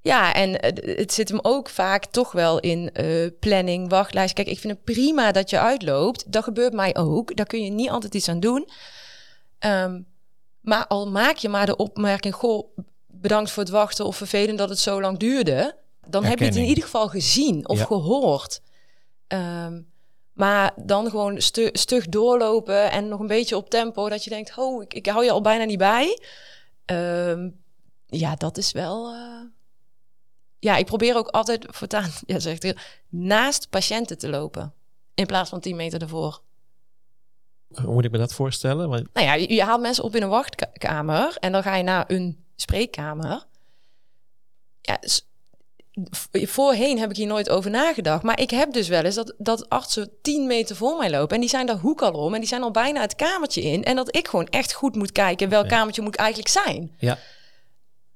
Ja. 0.01 0.33
en 0.33 0.59
eh, 0.59 0.97
het 0.97 1.13
zit 1.13 1.29
hem 1.29 1.39
ook 1.41 1.69
vaak 1.69 2.05
toch 2.05 2.31
wel 2.31 2.59
in 2.59 2.91
eh, 2.93 3.27
planning, 3.39 3.89
wachtlijst. 3.89 4.33
Kijk, 4.33 4.47
ik 4.47 4.59
vind 4.59 4.73
het 4.73 4.83
prima 4.83 5.31
dat 5.31 5.49
je 5.49 5.59
uitloopt. 5.59 6.31
Dat 6.31 6.43
gebeurt 6.43 6.73
mij 6.73 6.95
ook. 6.95 7.35
Daar 7.35 7.45
kun 7.45 7.63
je 7.63 7.69
niet 7.71 7.89
altijd 7.89 8.15
iets 8.15 8.29
aan 8.29 8.39
doen. 8.39 8.69
Ehm, 9.59 10.01
maar 10.61 10.87
al 10.87 11.09
maak 11.09 11.35
je 11.37 11.49
maar 11.49 11.65
de 11.65 11.75
opmerking, 11.75 12.35
goh, 12.35 12.67
bedankt 13.07 13.51
voor 13.51 13.63
het 13.63 13.71
wachten 13.71 14.05
of 14.05 14.15
vervelend 14.17 14.57
dat 14.57 14.69
het 14.69 14.79
zo 14.79 15.01
lang 15.01 15.17
duurde. 15.17 15.75
Dan 16.07 16.23
heb 16.23 16.39
je 16.39 16.45
het 16.45 16.55
in 16.55 16.63
ieder 16.65 16.83
geval 16.83 17.07
gezien 17.07 17.67
of 17.69 17.77
Ja. 17.79 17.85
gehoord. 17.85 18.61
Ehm, 19.27 19.81
maar 20.33 20.71
dan 20.75 21.09
gewoon 21.09 21.41
stu 21.41 21.69
stug 21.73 22.07
doorlopen 22.07 22.91
en 22.91 23.07
nog 23.07 23.19
een 23.19 23.27
beetje 23.27 23.57
op 23.57 23.69
tempo 23.69 24.09
dat 24.09 24.23
je 24.23 24.29
denkt, 24.29 24.53
oh, 24.57 24.83
ik, 24.83 24.93
ik 24.93 25.05
hou 25.05 25.23
je 25.23 25.31
al 25.31 25.41
bijna 25.41 25.63
niet 25.63 25.77
bij. 25.77 26.19
Ehm, 26.85 27.49
ja, 28.05 28.35
dat 28.35 28.57
is 28.57 28.71
wel. 28.71 29.13
eh, 29.13 29.41
Ja, 30.59 30.75
ik 30.75 30.85
probeer 30.85 31.15
ook 31.15 31.27
altijd 31.27 31.65
voortaan, 31.69 32.09
ja, 32.25 32.39
zegt 32.39 32.63
hij, 32.63 32.75
naast 33.09 33.69
patiënten 33.69 34.17
te 34.17 34.29
lopen. 34.29 34.73
In 35.13 35.25
plaats 35.25 35.49
van 35.49 35.59
10 35.59 35.75
meter 35.75 36.01
ervoor. 36.01 36.41
Hoe 37.83 37.93
moet 37.93 38.05
ik 38.05 38.11
me 38.11 38.17
dat 38.17 38.33
voorstellen? 38.33 38.89
Want, 38.89 39.07
Nou 39.13 39.25
ja, 39.27 39.33
je, 39.33 39.53
je 39.53 39.63
haalt 39.63 39.81
mensen 39.81 40.03
op 40.03 40.15
in 40.15 40.21
een 40.21 40.29
wachtkamer 40.29 41.35
en 41.39 41.51
dan 41.51 41.63
ga 41.63 41.75
je 41.75 41.83
naar 41.83 42.03
een 42.07 42.43
spreekkamer. 42.55 43.45
Ja, 44.81 44.99
voorheen 46.31 46.99
heb 46.99 47.09
ik 47.09 47.15
hier 47.15 47.27
nooit 47.27 47.49
over 47.49 47.71
nagedacht. 47.71 48.23
Maar 48.23 48.39
ik 48.39 48.49
heb 48.49 48.73
dus 48.73 48.87
wel 48.87 49.03
eens 49.03 49.15
dat, 49.15 49.33
dat 49.37 49.69
artsen 49.69 50.11
10 50.21 50.47
meter 50.47 50.75
voor 50.75 50.97
mij 50.97 51.09
lopen. 51.09 51.35
En 51.35 51.41
die 51.41 51.49
zijn 51.49 51.65
daar 51.65 51.77
hoek 51.77 52.01
al 52.01 52.11
om. 52.11 52.33
En 52.33 52.39
die 52.39 52.49
zijn 52.49 52.63
al 52.63 52.71
bijna 52.71 53.01
het 53.01 53.15
kamertje 53.15 53.61
in. 53.61 53.83
En 53.83 53.95
dat 53.95 54.15
ik 54.15 54.27
gewoon 54.27 54.47
echt 54.47 54.73
goed 54.73 54.95
moet 54.95 55.11
kijken 55.11 55.49
welk 55.49 55.63
Ja. 55.69 55.69
kamertje 55.77 56.01
moet 56.01 56.13
ik 56.13 56.19
eigenlijk 56.19 56.49
zijn. 56.51 56.95
ja, 56.97 57.17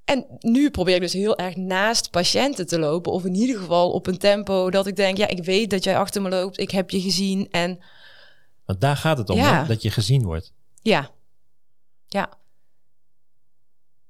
En 0.05 0.25
nu 0.39 0.69
probeer 0.71 0.95
ik 0.95 1.01
dus 1.01 1.13
heel 1.13 1.37
erg 1.37 1.55
naast 1.55 2.11
patiënten 2.11 2.67
te 2.67 2.79
lopen. 2.79 3.11
Of 3.11 3.25
in 3.25 3.35
ieder 3.35 3.57
geval 3.59 3.91
op 3.91 4.07
een 4.07 4.17
tempo 4.17 4.69
dat 4.69 4.87
ik 4.87 4.95
denk... 4.95 5.17
ja, 5.17 5.27
ik 5.27 5.43
weet 5.43 5.69
dat 5.69 5.83
jij 5.83 5.97
achter 5.97 6.21
me 6.21 6.29
loopt. 6.29 6.59
Ik 6.59 6.71
heb 6.71 6.89
je 6.89 7.01
gezien. 7.01 7.47
En 7.51 7.79
want 8.65 8.81
daar 8.81 8.97
gaat 8.97 9.17
het 9.17 9.29
om, 9.29 9.37
Ja. 9.37 9.61
hè, 9.61 9.67
dat 9.67 9.81
je 9.81 9.89
gezien 9.91 10.23
wordt. 10.23 10.53
ja, 10.81 11.09
ja. 12.07 12.29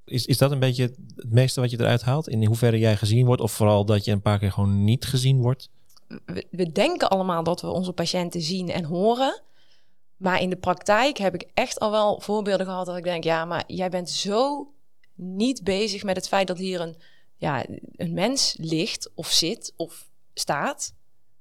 Is, 0.06 0.26
is 0.26 0.38
dat 0.38 0.52
een 0.52 0.60
beetje 0.60 0.84
het 1.16 1.32
meeste 1.34 1.60
wat 1.60 1.72
je 1.72 1.80
eruit 1.80 2.02
haalt? 2.02 2.28
In 2.28 2.46
hoeverre 2.46 2.80
jij 2.80 2.98
gezien 2.98 3.26
wordt? 3.26 3.42
Of 3.42 3.52
vooral 3.52 3.86
dat 3.86 4.06
je 4.06 4.12
een 4.12 4.22
paar 4.22 4.40
keer 4.40 4.52
gewoon 4.52 4.84
niet 4.84 5.06
gezien 5.06 5.42
wordt? 5.42 5.70
we, 6.26 6.46
we 6.52 6.72
denken 6.72 7.10
allemaal 7.10 7.44
dat 7.44 7.62
we 7.62 7.68
onze 7.70 7.94
patiënten 7.94 8.42
zien 8.42 8.70
en 8.70 8.84
horen. 8.84 9.42
Maar 10.18 10.42
in 10.42 10.50
de 10.50 10.56
praktijk 10.56 11.18
heb 11.18 11.34
ik 11.34 11.50
echt 11.54 11.80
al 11.80 11.92
wel 11.92 12.22
voorbeelden 12.22 12.66
gehad 12.66 12.86
dat 12.86 12.98
ik 12.98 13.04
denk, 13.04 13.24
ja, 13.24 13.46
maar 13.46 13.64
jij 13.68 13.90
bent 13.90 14.10
zo 14.10 14.68
niet 15.16 15.64
bezig 15.64 16.04
met 16.04 16.16
het 16.16 16.28
feit 16.28 16.48
dat 16.48 16.58
hier 16.58 16.82
een, 16.82 16.96
ja, 17.36 17.66
een 17.96 18.14
mens 18.14 18.56
ligt 18.60 19.10
of 19.16 19.28
zit 19.32 19.74
of 19.76 20.10
staat. 20.34 20.94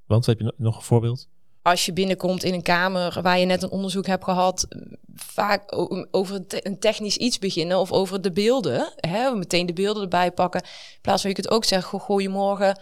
Want 0.07 0.27
heb 0.27 0.39
je 0.39 0.45
no- 0.45 0.51
nog 0.57 0.77
een 0.77 0.83
voorbeeld? 0.83 1.29
Als 1.63 1.87
je 1.87 1.93
binnenkomt 1.93 2.45
in 2.45 2.55
een 2.55 2.63
kamer 2.63 3.23
waar 3.23 3.39
je 3.39 3.47
net 3.47 3.63
een 3.63 3.71
onderzoek 3.71 4.07
hebt 4.07 4.25
gehad, 4.25 4.67
vaak 5.15 5.63
over 6.11 6.35
een 6.37 6.47
te- 6.47 6.67
een 6.67 6.79
technisch 6.79 7.17
iets 7.17 7.39
beginnen 7.39 7.79
of 7.79 7.93
over 7.93 8.23
de 8.23 8.33
beelden, 8.33 8.93
hè, 8.97 9.35
meteen 9.35 9.67
de 9.67 9.73
beelden 9.73 10.03
erbij 10.03 10.33
pakken. 10.33 10.61
In 10.63 10.99
plaats 11.01 11.21
van 11.21 11.31
je 11.31 11.37
kunt 11.37 11.51
ook 11.51 11.65
zeggen, 11.65 12.01
goedemorgen, 12.01 12.81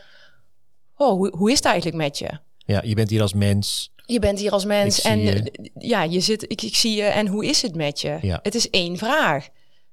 oh, 0.96 1.10
hoe, 1.10 1.36
hoe 1.36 1.50
is 1.50 1.56
het 1.56 1.64
eigenlijk 1.66 1.96
met 1.96 2.18
je? 2.18 2.38
Ja, 2.58 2.82
je 2.84 2.94
bent 2.94 3.10
hier 3.10 3.22
als 3.22 3.32
mens. 3.34 3.92
Je 4.06 4.18
bent 4.18 4.38
hier 4.38 4.50
als 4.52 4.64
mens 4.64 4.96
Ik 4.96 5.02
zie 5.02 5.10
en 5.10 5.18
je. 5.20 5.50
eh, 5.50 5.64
ja, 5.78 6.02
je 6.02 6.20
zit, 6.20 6.42
ik, 6.42 6.62
ik 6.62 6.76
zie 6.76 6.96
je 6.96 7.02
en 7.04 7.26
hoe 7.26 7.46
is 7.46 7.62
het 7.62 7.74
met 7.74 8.00
je? 8.00 8.18
Ja. 8.22 8.40
Het 8.42 8.54
is 8.54 8.70
één 8.70 8.96
vraag. 8.98 9.48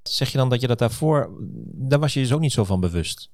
Zeg 0.09 0.31
je 0.31 0.37
dan 0.37 0.49
dat 0.49 0.61
je 0.61 0.67
dat 0.67 0.79
daarvoor... 0.79 1.29
Daar 1.73 1.99
was 1.99 2.13
je 2.13 2.19
dus 2.19 2.31
ook 2.31 2.39
niet 2.39 2.51
zo 2.51 2.63
van 2.63 2.79
bewust. 2.79 3.29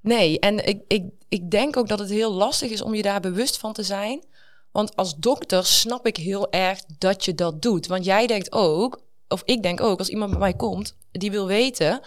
Nee, 0.00 0.38
en 0.38 0.66
ik, 0.66 0.82
ik, 0.88 1.04
ik 1.28 1.50
denk 1.50 1.76
ook 1.76 1.88
dat 1.88 1.98
het 1.98 2.10
heel 2.10 2.32
lastig 2.32 2.70
is 2.70 2.82
om 2.82 2.94
je 2.94 3.02
daar 3.02 3.20
bewust 3.20 3.58
van 3.58 3.72
te 3.72 3.82
zijn. 3.82 4.24
Want 4.72 4.96
als 4.96 5.16
dokter 5.16 5.66
snap 5.66 6.06
ik 6.06 6.16
heel 6.16 6.52
erg 6.52 6.80
dat 6.98 7.24
je 7.24 7.34
dat 7.34 7.62
doet. 7.62 7.86
Want 7.86 8.04
jij 8.04 8.26
denkt 8.26 8.52
ook, 8.52 9.02
of 9.28 9.42
ik 9.44 9.62
denk 9.62 9.80
ook, 9.80 9.98
als 9.98 10.08
iemand 10.08 10.30
bij 10.30 10.40
mij 10.40 10.54
komt, 10.54 10.96
die 11.12 11.30
wil 11.30 11.46
weten 11.46 12.00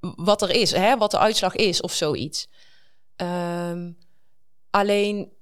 wat 0.00 0.42
er 0.42 0.50
is, 0.50 0.72
hè, 0.72 0.96
wat 0.96 1.10
de 1.10 1.18
uitslag 1.18 1.56
is 1.56 1.80
of 1.80 1.92
zoiets. 1.92 2.48
Ehm, 3.16 3.90
alleen, 4.70 5.32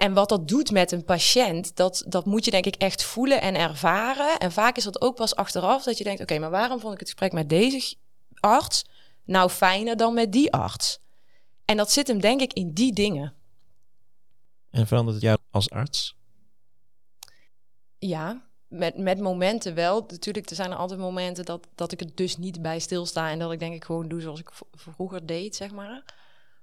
en 0.00 0.12
wat 0.12 0.28
dat 0.28 0.48
doet 0.48 0.70
met 0.70 0.92
een 0.92 1.04
patiënt, 1.04 1.76
dat, 1.76 2.04
dat 2.06 2.24
moet 2.24 2.44
je 2.44 2.50
denk 2.50 2.66
ik 2.66 2.74
echt 2.74 3.02
voelen 3.02 3.40
en 3.40 3.54
ervaren. 3.54 4.38
En 4.38 4.52
vaak 4.52 4.76
is 4.76 4.84
dat 4.84 5.00
ook 5.00 5.16
pas 5.16 5.34
achteraf 5.34 5.82
dat 5.82 5.98
je 5.98 6.04
denkt, 6.04 6.20
oké, 6.20 6.38
maar 6.38 6.50
waarom 6.50 6.80
vond 6.80 6.92
ik 6.92 6.98
het 6.98 7.08
gesprek 7.08 7.32
met 7.32 7.48
deze 7.48 7.96
arts 8.34 8.84
nou 9.24 9.50
fijner 9.50 9.96
dan 9.96 10.14
met 10.14 10.32
die 10.32 10.52
arts? 10.52 11.00
En 11.64 11.76
dat 11.76 11.92
zit 11.92 12.06
hem 12.06 12.20
denk 12.20 12.40
ik 12.40 12.52
in 12.52 12.72
die 12.72 12.92
dingen. 12.92 13.34
En 14.70 14.86
verandert 14.86 15.14
het 15.14 15.24
jou 15.24 15.38
als 15.50 15.70
arts? 15.70 16.16
Ja, 17.98 18.42
met, 18.68 18.98
met 18.98 19.20
momenten 19.20 19.74
wel. 19.74 20.04
Natuurlijk, 20.08 20.50
er 20.50 20.56
zijn 20.56 20.70
er 20.70 20.76
altijd 20.76 21.00
momenten 21.00 21.44
dat, 21.44 21.66
dat 21.74 21.92
ik 21.92 22.00
het 22.00 22.16
dus 22.16 22.36
niet 22.36 22.62
bij 22.62 22.78
stilsta. 22.78 23.30
En 23.30 23.38
dat 23.38 23.52
ik 23.52 23.58
denk 23.58 23.74
ik 23.74 23.84
gewoon 23.84 24.08
doe 24.08 24.20
zoals 24.20 24.40
ik 24.40 24.50
vroeger 24.72 25.26
deed, 25.26 25.56
zeg 25.56 25.70
maar. 25.70 26.04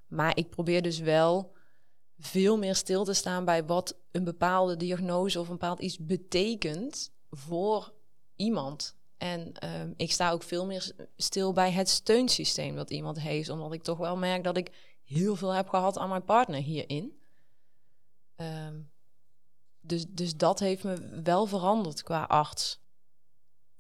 Maar 0.08 0.38
ik 0.38 0.50
probeer 0.50 0.82
dus 0.82 1.00
wel 1.00 1.56
veel 2.18 2.58
meer 2.58 2.76
stil 2.76 3.04
te 3.04 3.14
staan 3.14 3.46
bij 3.46 3.66
wat 3.66 3.98
een 4.12 4.24
bepaalde 4.24 4.78
diagnose 4.78 5.40
of 5.40 5.48
een 5.48 5.58
bepaald 5.58 5.80
iets 5.80 5.98
betekent 5.98 7.12
voor 7.30 7.94
iemand. 8.36 8.96
En 9.18 9.54
ehm, 9.54 9.94
ik 9.96 10.12
sta 10.12 10.32
ook 10.32 10.44
veel 10.44 10.66
meer 10.66 10.92
stil 11.16 11.54
bij 11.54 11.72
het 11.72 11.90
steunsysteem 11.90 12.76
dat 12.76 12.90
iemand 12.90 13.20
heeft. 13.20 13.50
Omdat 13.50 13.74
ik 13.74 13.84
toch 13.84 13.98
wel 13.98 14.18
merk 14.18 14.44
dat 14.44 14.58
ik 14.58 15.00
heel 15.04 15.36
veel 15.36 15.50
heb 15.50 15.70
gehad 15.70 15.98
aan 15.98 16.10
mijn 16.10 16.26
partner 16.26 16.62
hierin. 16.62 17.22
Ehm, 18.36 18.80
dus, 19.80 20.06
dus 20.08 20.36
dat 20.36 20.60
heeft 20.60 20.84
me 20.84 21.22
wel 21.24 21.46
veranderd 21.46 22.04
qua 22.04 22.24
arts. 22.24 22.80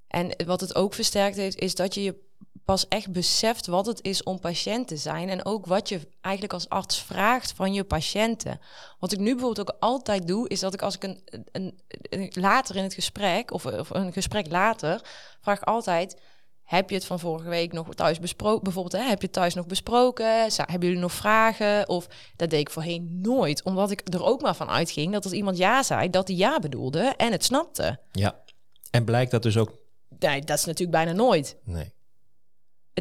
En 0.07 0.45
wat 0.45 0.61
het 0.61 0.75
ook 0.75 0.93
versterkt 0.93 1.35
heeft, 1.35 1.57
is 1.57 1.75
dat 1.75 1.93
je 1.93 2.03
je 2.03 2.26
pas 2.65 2.87
echt 2.87 3.11
beseft 3.11 3.67
wat 3.67 3.85
het 3.85 4.03
is 4.03 4.23
om 4.23 4.39
patiënt 4.39 4.87
te 4.87 4.97
zijn. 4.97 5.29
En 5.29 5.45
ook 5.45 5.65
wat 5.65 5.89
je 5.89 5.99
eigenlijk 6.21 6.53
als 6.53 6.69
arts 6.69 7.01
vraagt 7.01 7.51
van 7.51 7.73
je 7.73 7.83
patiënten. 7.83 8.59
Wat 8.99 9.11
ik 9.11 9.19
nu 9.19 9.31
bijvoorbeeld 9.35 9.69
ook 9.69 9.75
altijd 9.79 10.27
doe, 10.27 10.49
is 10.49 10.59
dat 10.59 10.73
ik 10.73 10.81
als 10.81 10.95
ik 10.95 11.03
een, 11.03 11.21
een, 11.51 11.79
een- 12.01 12.31
later 12.33 12.75
in 12.75 12.83
het 12.83 12.93
gesprek, 12.93 13.51
of, 13.51 13.65
of 13.65 13.89
een 13.89 14.13
gesprek 14.13 14.47
later, 14.51 15.01
vraag 15.41 15.65
altijd. 15.65 16.21
Heb 16.63 16.89
je 16.89 16.95
het 16.95 17.05
van 17.05 17.19
vorige 17.19 17.49
week 17.49 17.73
nog 17.73 17.93
thuis 17.95 18.19
besproken? 18.19 18.63
Bijvoorbeeld, 18.63 19.01
hè, 19.03 19.09
heb 19.09 19.19
je 19.19 19.25
het 19.25 19.33
thuis 19.35 19.53
nog 19.53 19.65
besproken? 19.65 20.27
Hebben 20.55 20.87
jullie 20.87 20.97
nog 21.03 21.11
vragen? 21.11 21.89
Of 21.89 22.07
dat 22.35 22.49
deed 22.49 22.59
ik 22.59 22.69
voorheen 22.69 23.19
nooit, 23.21 23.63
omdat 23.63 23.91
ik 23.91 24.13
er 24.13 24.23
ook 24.25 24.41
maar 24.41 24.55
van 24.55 24.69
uitging 24.69 25.13
dat 25.13 25.23
als 25.23 25.33
iemand 25.33 25.57
ja 25.57 25.83
zei, 25.83 26.09
dat 26.09 26.27
hij 26.27 26.37
ja 26.37 26.59
bedoelde 26.59 26.99
en 27.17 27.31
het 27.31 27.43
snapte. 27.43 27.99
Ja. 28.11 28.39
En 28.91 29.05
blijkt 29.05 29.31
dat 29.31 29.43
dus 29.43 29.57
ook... 29.57 29.71
Nee, 30.19 30.41
dat 30.41 30.57
is 30.57 30.65
natuurlijk 30.65 30.97
bijna 30.97 31.11
nooit. 31.11 31.57
Nee. 31.63 31.93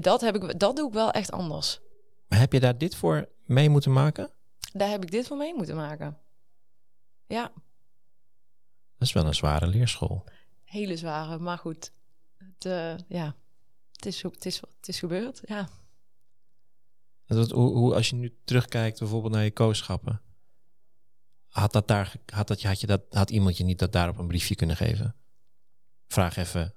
Dat, 0.02 0.20
heb 0.20 0.34
ik, 0.34 0.58
dat 0.58 0.76
doe 0.76 0.88
ik 0.88 0.94
wel 0.94 1.10
echt 1.10 1.32
anders. 1.32 1.80
Maar 2.28 2.38
heb 2.38 2.52
je 2.52 2.60
daar 2.60 2.78
dit 2.78 2.94
voor 2.94 3.28
mee 3.44 3.68
moeten 3.68 3.92
maken? 3.92 4.30
Daar 4.72 4.90
heb 4.90 5.02
ik 5.02 5.10
dit 5.10 5.26
voor 5.26 5.36
mee 5.36 5.54
moeten 5.54 5.76
maken. 5.76 6.18
Ja, 7.26 7.52
Dat 8.98 9.08
is 9.08 9.12
wel 9.12 9.26
een 9.26 9.34
zware 9.34 9.66
leerschool. 9.66 10.24
hele 10.64 10.96
zware, 10.96 11.38
maar 11.38 11.58
goed. 11.58 11.92
Het, 12.36 12.64
eh, 12.64 12.94
ja, 13.08 13.34
het 13.92 14.06
is, 14.06 14.22
het, 14.22 14.46
is, 14.46 14.60
het 14.60 14.88
is 14.88 14.98
gebeurd, 14.98 15.40
ja. 15.44 15.68
Dat, 17.26 17.50
hoe, 17.50 17.76
hoe, 17.76 17.94
als 17.94 18.08
je 18.10 18.16
nu 18.16 18.36
terugkijkt 18.44 18.98
bijvoorbeeld 18.98 19.32
naar 19.32 19.44
je 19.44 19.50
kooschappen. 19.50 20.20
Had, 21.48 21.72
dat 21.72 21.88
daar, 21.88 22.14
had, 22.26 22.48
dat, 22.48 22.62
had, 22.62 22.80
je 22.80 22.86
dat, 22.86 23.02
had 23.10 23.30
iemand 23.30 23.56
je 23.56 23.64
niet 23.64 23.78
dat 23.78 23.92
daarop 23.92 24.18
een 24.18 24.26
briefje 24.26 24.54
kunnen 24.54 24.76
geven? 24.76 25.14
Vraag 26.06 26.36
even, 26.36 26.74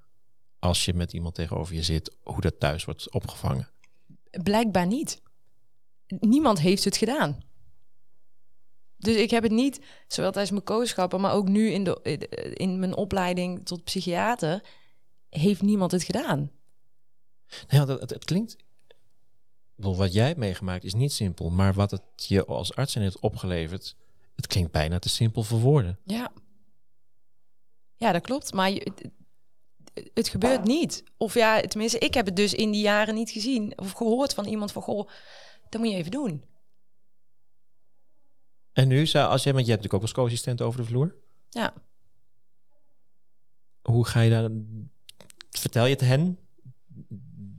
als 0.60 0.84
je 0.84 0.94
met 0.94 1.12
iemand 1.12 1.34
tegenover 1.34 1.74
je 1.74 1.82
zit, 1.82 2.16
hoe 2.22 2.40
dat 2.40 2.60
thuis 2.60 2.84
wordt 2.84 3.12
opgevangen. 3.12 3.68
Blijkbaar 4.30 4.86
niet. 4.86 5.22
Niemand 6.06 6.60
heeft 6.60 6.84
het 6.84 6.96
gedaan. 6.96 7.42
Dus 8.96 9.16
ik 9.16 9.30
heb 9.30 9.42
het 9.42 9.52
niet, 9.52 9.80
zowel 10.06 10.30
tijdens 10.30 10.52
mijn 10.52 10.64
kooschappen, 10.64 11.20
maar 11.20 11.32
ook 11.32 11.48
nu 11.48 11.70
in, 11.70 11.84
de, 11.84 12.18
in 12.54 12.78
mijn 12.78 12.96
opleiding 12.96 13.64
tot 13.66 13.84
psychiater, 13.84 14.62
heeft 15.28 15.62
niemand 15.62 15.90
het 15.90 16.02
gedaan. 16.02 16.50
Nou 17.68 17.88
ja, 17.88 17.98
het, 17.98 18.10
het 18.10 18.24
klinkt. 18.24 18.56
Wat 19.74 20.12
jij 20.12 20.26
hebt 20.26 20.38
meegemaakt 20.38 20.84
is 20.84 20.94
niet 20.94 21.12
simpel, 21.12 21.50
maar 21.50 21.74
wat 21.74 21.90
het 21.90 22.02
je 22.16 22.44
als 22.44 22.74
arts 22.74 22.94
heeft 22.94 23.18
opgeleverd, 23.18 23.96
het 24.36 24.46
klinkt 24.46 24.72
bijna 24.72 24.98
te 24.98 25.08
simpel 25.08 25.42
voor 25.42 25.60
woorden. 25.60 25.98
Ja, 26.04 26.32
ja 27.96 28.12
dat 28.12 28.22
klopt. 28.22 28.52
Maar 28.52 28.70
je, 28.70 28.92
het, 30.14 30.28
gebeurt 30.28 30.64
niet. 30.64 31.04
Of 31.16 31.34
ja, 31.34 31.60
tenminste, 31.60 31.98
ik 31.98 32.14
heb 32.14 32.26
het 32.26 32.36
dus 32.36 32.54
in 32.54 32.70
die 32.70 32.80
jaren 32.80 33.14
niet 33.14 33.30
gezien 33.30 33.72
of 33.78 33.92
gehoord 33.92 34.34
van 34.34 34.44
iemand 34.44 34.72
van, 34.72 34.82
goh, 34.82 35.08
dat 35.68 35.80
moet 35.80 35.90
je 35.90 35.96
even 35.96 36.10
doen. 36.10 36.44
En 38.72 38.88
nu, 38.88 39.06
zou, 39.06 39.30
als 39.30 39.42
jij, 39.42 39.52
want 39.52 39.64
je 39.66 39.70
hebt 39.70 39.82
natuurlijk 39.82 39.94
ook 39.94 40.02
als 40.02 40.12
co-assistent 40.12 40.60
over 40.62 40.80
de 40.80 40.86
vloer. 40.86 41.14
Ja. 41.48 41.74
Hoe 43.82 44.06
ga 44.06 44.20
je 44.20 44.30
daar, 44.30 44.50
vertel 45.50 45.84
je 45.84 45.92
het 45.92 46.00
hen? 46.00 46.38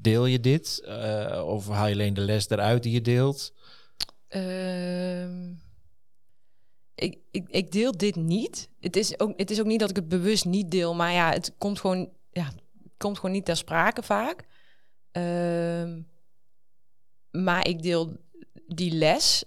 Deel 0.02 0.26
je 0.26 0.40
dit? 0.40 0.82
Uh, 0.86 1.44
of 1.46 1.68
haal 1.68 1.88
je 1.88 1.94
alleen 1.94 2.14
de 2.14 2.22
les 2.22 2.50
eruit 2.50 2.84
die 2.84 2.94
je 2.94 3.02
deelt? 3.02 3.54
Uh, 4.30 5.50
ik, 6.96 7.18
ik, 7.32 7.50
ik, 7.50 7.72
deel 7.72 7.98
dit 7.98 8.16
niet. 8.16 8.70
Het 8.80 8.96
is, 8.96 9.20
ook, 9.20 9.34
het 9.38 9.52
is 9.52 9.60
ook 9.60 9.66
niet 9.66 9.80
dat 9.80 9.90
ik 9.90 9.96
het 9.96 10.08
bewust 10.08 10.46
niet 10.46 10.72
deel, 10.72 10.96
maar 10.96 11.12
ja, 11.12 11.32
het 11.32 11.54
komt 11.58 11.80
gewoon, 11.80 12.10
ja, 12.32 12.52
komt 12.98 13.16
gewoon 13.16 13.32
niet 13.32 13.46
ter 13.46 13.58
sprake 13.58 14.04
vaak. 14.04 14.46
Uh, 15.12 15.98
maar 17.32 17.68
ik 17.68 17.82
deel 17.82 18.18
die 18.68 18.92
les 18.92 19.44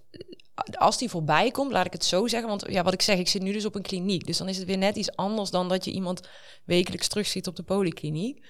als 0.73 0.99
die 0.99 1.11
voorbij 1.11 1.51
komt, 1.51 1.73
laat 1.73 1.87
ik 1.87 1.92
het 1.92 2.05
zo 2.05 2.27
zeggen. 2.27 2.49
Want 2.49 2.64
ja, 2.68 2.83
wat 2.83 2.92
ik 2.92 3.03
zeg, 3.03 3.18
ik 3.18 3.29
zit 3.29 3.42
nu 3.42 3.53
dus 3.53 3.64
op 3.64 3.75
een 3.75 3.83
kliniek. 3.83 4.27
Dus 4.27 4.38
dan 4.38 4.49
is 4.49 4.57
het 4.57 4.66
weer 4.66 4.79
net 4.79 4.97
iets 4.97 5.16
anders 5.16 5.51
dan 5.51 5.68
dat 5.68 5.85
je 5.85 5.90
iemand 5.90 6.29
wekelijks 6.64 7.09
terugziet 7.09 7.47
op 7.47 7.57
de 7.57 7.62
polykliniek. 7.62 8.44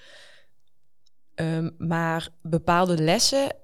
Um, 1.35 1.75
maar 1.77 2.29
bepaalde 2.41 2.97
lessen 2.97 3.55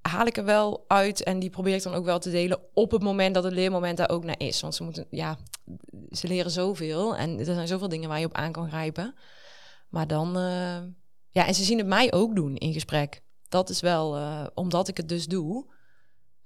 haal 0.00 0.26
ik 0.26 0.36
er 0.36 0.44
wel 0.44 0.84
uit 0.86 1.22
en 1.22 1.38
die 1.38 1.50
probeer 1.50 1.74
ik 1.74 1.82
dan 1.82 1.94
ook 1.94 2.04
wel 2.04 2.18
te 2.18 2.30
delen 2.30 2.60
op 2.74 2.90
het 2.90 3.02
moment 3.02 3.34
dat 3.34 3.44
het 3.44 3.52
leermoment 3.52 3.96
daar 3.96 4.10
ook 4.10 4.24
naar 4.24 4.38
is. 4.38 4.60
Want 4.60 4.74
ze 4.74 4.82
moeten, 4.82 5.06
ja, 5.10 5.38
ze 6.10 6.26
leren 6.26 6.50
zoveel 6.50 7.16
en 7.16 7.38
er 7.38 7.44
zijn 7.44 7.68
zoveel 7.68 7.88
dingen 7.88 8.08
waar 8.08 8.20
je 8.20 8.26
op 8.26 8.34
aan 8.34 8.52
kan 8.52 8.68
grijpen. 8.68 9.14
Maar 9.90 10.06
dan, 10.06 10.36
uh, 10.36 10.78
ja, 11.28 11.46
en 11.46 11.54
ze 11.54 11.64
zien 11.64 11.78
het 11.78 11.86
mij 11.86 12.12
ook 12.12 12.34
doen 12.34 12.56
in 12.56 12.72
gesprek. 12.72 13.22
Dat 13.48 13.68
is 13.68 13.80
wel, 13.80 14.16
uh, 14.16 14.46
omdat 14.54 14.88
ik 14.88 14.96
het 14.96 15.08
dus 15.08 15.26
doe, 15.26 15.66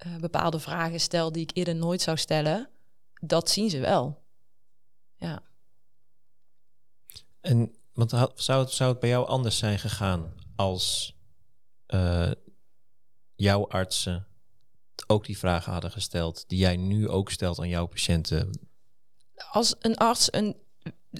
uh, 0.05 0.15
bepaalde 0.15 0.59
vragen 0.59 0.99
stel 0.99 1.31
die 1.31 1.41
ik 1.41 1.51
eerder 1.53 1.75
nooit 1.75 2.01
zou 2.01 2.17
stellen, 2.17 2.69
dat 3.21 3.49
zien 3.49 3.69
ze 3.69 3.79
wel. 3.79 4.23
Ja. 5.15 5.43
En 7.41 7.75
want 7.93 8.09
zou 8.35 8.63
het, 8.63 8.71
zou 8.71 8.91
het 8.91 8.99
bij 8.99 9.09
jou 9.09 9.27
anders 9.27 9.57
zijn 9.57 9.79
gegaan 9.79 10.33
als 10.55 11.13
jouw 13.35 13.67
artsen 13.67 14.27
ook 15.07 15.25
die 15.25 15.37
vragen 15.37 15.71
hadden 15.71 15.91
gesteld 15.91 16.43
die 16.47 16.59
jij 16.59 16.77
nu 16.77 17.09
ook 17.09 17.31
stelt 17.31 17.59
aan 17.59 17.67
jouw 17.67 17.85
patiënten? 17.85 18.69
Als 19.51 19.75
een 19.79 19.97
arts 19.97 20.33
een, 20.33 20.55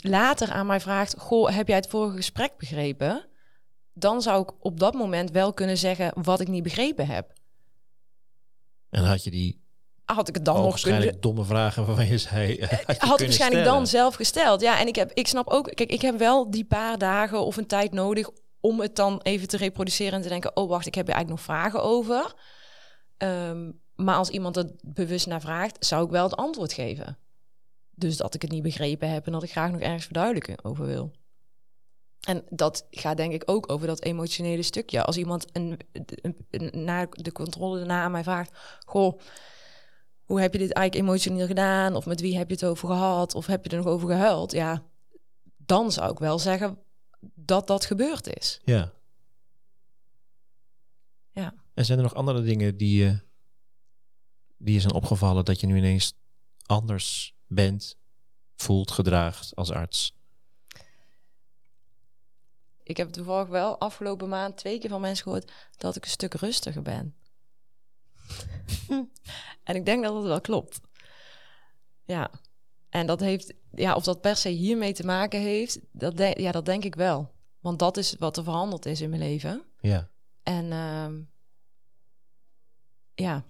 later 0.03 0.51
aan 0.51 0.65
mij 0.65 0.79
vraagt: 0.79 1.15
Goh, 1.17 1.49
heb 1.49 1.67
jij 1.67 1.75
het 1.75 1.87
vorige 1.87 2.15
gesprek 2.15 2.57
begrepen? 2.57 3.25
Dan 3.93 4.21
zou 4.21 4.41
ik 4.41 4.51
op 4.59 4.79
dat 4.79 4.93
moment 4.93 5.31
wel 5.31 5.53
kunnen 5.53 5.77
zeggen 5.77 6.11
wat 6.23 6.39
ik 6.39 6.47
niet 6.47 6.63
begrepen 6.63 7.07
heb. 7.07 7.33
En 8.89 9.03
had 9.03 9.23
je 9.23 9.31
die 9.31 9.63
had 10.05 10.27
ik 10.27 10.35
het 10.35 10.45
dan 10.45 10.55
nog 10.55 10.63
waarschijnlijk 10.63 11.11
kunnen... 11.11 11.21
domme 11.21 11.43
vragen 11.43 11.85
waarvan 11.85 12.07
je 12.07 12.17
zei. 12.17 12.59
Had, 12.85 12.97
had 12.97 13.19
ik 13.19 13.25
waarschijnlijk 13.25 13.65
dan 13.65 13.87
zelf 13.87 14.15
gesteld. 14.15 14.61
Ja, 14.61 14.79
en 14.79 14.87
ik 14.87 14.95
heb, 14.95 15.11
ik 15.13 15.27
snap 15.27 15.47
ook. 15.49 15.71
Kijk, 15.73 15.91
ik 15.91 16.01
heb 16.01 16.17
wel 16.17 16.51
die 16.51 16.65
paar 16.65 16.97
dagen 16.97 17.45
of 17.45 17.57
een 17.57 17.67
tijd 17.67 17.93
nodig 17.93 18.29
om 18.59 18.79
het 18.79 18.95
dan 18.95 19.19
even 19.21 19.47
te 19.47 19.57
reproduceren 19.57 20.13
en 20.13 20.21
te 20.21 20.29
denken: 20.29 20.55
oh 20.55 20.69
wacht, 20.69 20.87
ik 20.87 20.95
heb 20.95 21.07
er 21.07 21.13
eigenlijk 21.13 21.45
nog 21.47 21.55
vragen 21.57 21.83
over. 21.83 22.33
Um, 23.17 23.83
maar 23.95 24.15
als 24.15 24.29
iemand 24.29 24.55
het 24.55 24.73
bewust 24.81 25.27
naar 25.27 25.41
vraagt, 25.41 25.85
zou 25.85 26.05
ik 26.05 26.11
wel 26.11 26.23
het 26.23 26.35
antwoord 26.35 26.73
geven. 26.73 27.17
Dus 27.95 28.17
dat 28.17 28.33
ik 28.33 28.41
het 28.41 28.51
niet 28.51 28.63
begrepen 28.63 29.11
heb 29.11 29.25
en 29.25 29.31
dat 29.31 29.43
ik 29.43 29.51
graag 29.51 29.71
nog 29.71 29.81
ergens 29.81 30.05
verduidelijken 30.05 30.63
over 30.63 30.85
wil. 30.85 31.11
En 32.25 32.43
dat 32.49 32.87
gaat 32.89 33.17
denk 33.17 33.33
ik 33.33 33.43
ook 33.45 33.71
over 33.71 33.87
dat 33.87 34.03
emotionele 34.03 34.61
stukje. 34.61 35.03
Als 35.03 35.17
iemand 35.17 35.45
een, 35.51 35.79
een, 36.49 36.83
na 36.83 37.07
de 37.11 37.31
controle 37.31 37.77
daarna 37.77 38.03
aan 38.03 38.11
mij 38.11 38.23
vraagt: 38.23 38.79
Goh, 38.85 39.19
hoe 40.23 40.41
heb 40.41 40.53
je 40.53 40.59
dit 40.59 40.71
eigenlijk 40.71 41.07
emotioneel 41.07 41.47
gedaan? 41.47 41.95
Of 41.95 42.05
met 42.05 42.21
wie 42.21 42.37
heb 42.37 42.47
je 42.47 42.53
het 42.53 42.65
over 42.65 42.87
gehad? 42.87 43.35
Of 43.35 43.45
heb 43.45 43.63
je 43.63 43.69
er 43.69 43.77
nog 43.77 43.85
over 43.85 44.07
gehuild? 44.09 44.51
Ja, 44.51 44.83
dan 45.57 45.91
zou 45.91 46.11
ik 46.11 46.19
wel 46.19 46.39
zeggen 46.39 46.77
dat 47.35 47.67
dat 47.67 47.85
gebeurd 47.85 48.37
is. 48.37 48.61
Ja. 48.63 48.91
Ja. 51.31 51.53
En 51.73 51.85
zijn 51.85 51.97
er 51.97 52.03
nog 52.03 52.15
andere 52.15 52.41
dingen 52.41 52.77
die 52.77 53.03
je, 53.03 53.19
die 54.57 54.73
je 54.73 54.79
zijn 54.79 54.93
opgevallen 54.93 55.45
dat 55.45 55.59
je 55.59 55.67
nu 55.67 55.77
ineens 55.77 56.13
anders 56.65 57.34
bent, 57.47 57.97
voelt, 58.55 58.91
gedraagt 58.91 59.55
als 59.55 59.71
arts? 59.71 60.15
ik 62.85 62.97
heb 62.97 63.09
toevallig 63.09 63.47
wel 63.47 63.79
afgelopen 63.79 64.29
maand 64.29 64.57
twee 64.57 64.79
keer 64.79 64.89
van 64.89 65.01
mensen 65.01 65.23
gehoord 65.23 65.51
dat 65.77 65.95
ik 65.95 66.03
een 66.03 66.09
stuk 66.09 66.33
rustiger 66.33 66.81
ben. 66.81 67.15
en 69.63 69.75
ik 69.75 69.85
denk 69.85 70.03
dat 70.03 70.15
het 70.15 70.23
wel 70.23 70.41
klopt. 70.41 70.79
Ja. 72.03 72.31
En 72.89 73.07
dat 73.07 73.19
heeft, 73.19 73.53
ja, 73.71 73.95
of 73.95 74.03
dat 74.03 74.21
per 74.21 74.35
se 74.35 74.49
hiermee 74.49 74.93
te 74.93 75.05
maken 75.05 75.39
heeft, 75.39 75.79
dat, 75.91 76.17
de, 76.17 76.33
ja, 76.37 76.51
dat 76.51 76.65
denk 76.65 76.83
ik 76.83 76.95
wel. 76.95 77.33
Want 77.59 77.79
dat 77.79 77.97
is 77.97 78.15
wat 78.15 78.37
er 78.37 78.43
verhandeld 78.43 78.85
is 78.85 79.01
in 79.01 79.09
mijn 79.09 79.21
leven. 79.21 79.63
Ja. 79.79 80.09
En 80.43 80.65
uh, 80.65 81.09
ja, 83.13 83.45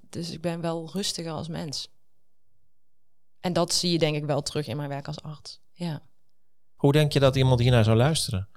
dus 0.00 0.30
ik 0.30 0.40
ben 0.40 0.60
wel 0.60 0.90
rustiger 0.92 1.32
als 1.32 1.48
mens. 1.48 1.90
En 3.48 3.54
dat 3.54 3.72
zie 3.72 3.92
je 3.92 3.98
denk 3.98 4.16
ik 4.16 4.24
wel 4.24 4.42
terug 4.42 4.66
in 4.66 4.76
mijn 4.76 4.88
werk 4.88 5.06
als 5.06 5.22
arts. 5.22 5.60
Ja. 5.72 6.02
Hoe 6.76 6.92
denk 6.92 7.12
je 7.12 7.20
dat 7.20 7.36
iemand 7.36 7.60
hiernaar 7.60 7.84
zou 7.84 7.96
luisteren? 7.96 8.48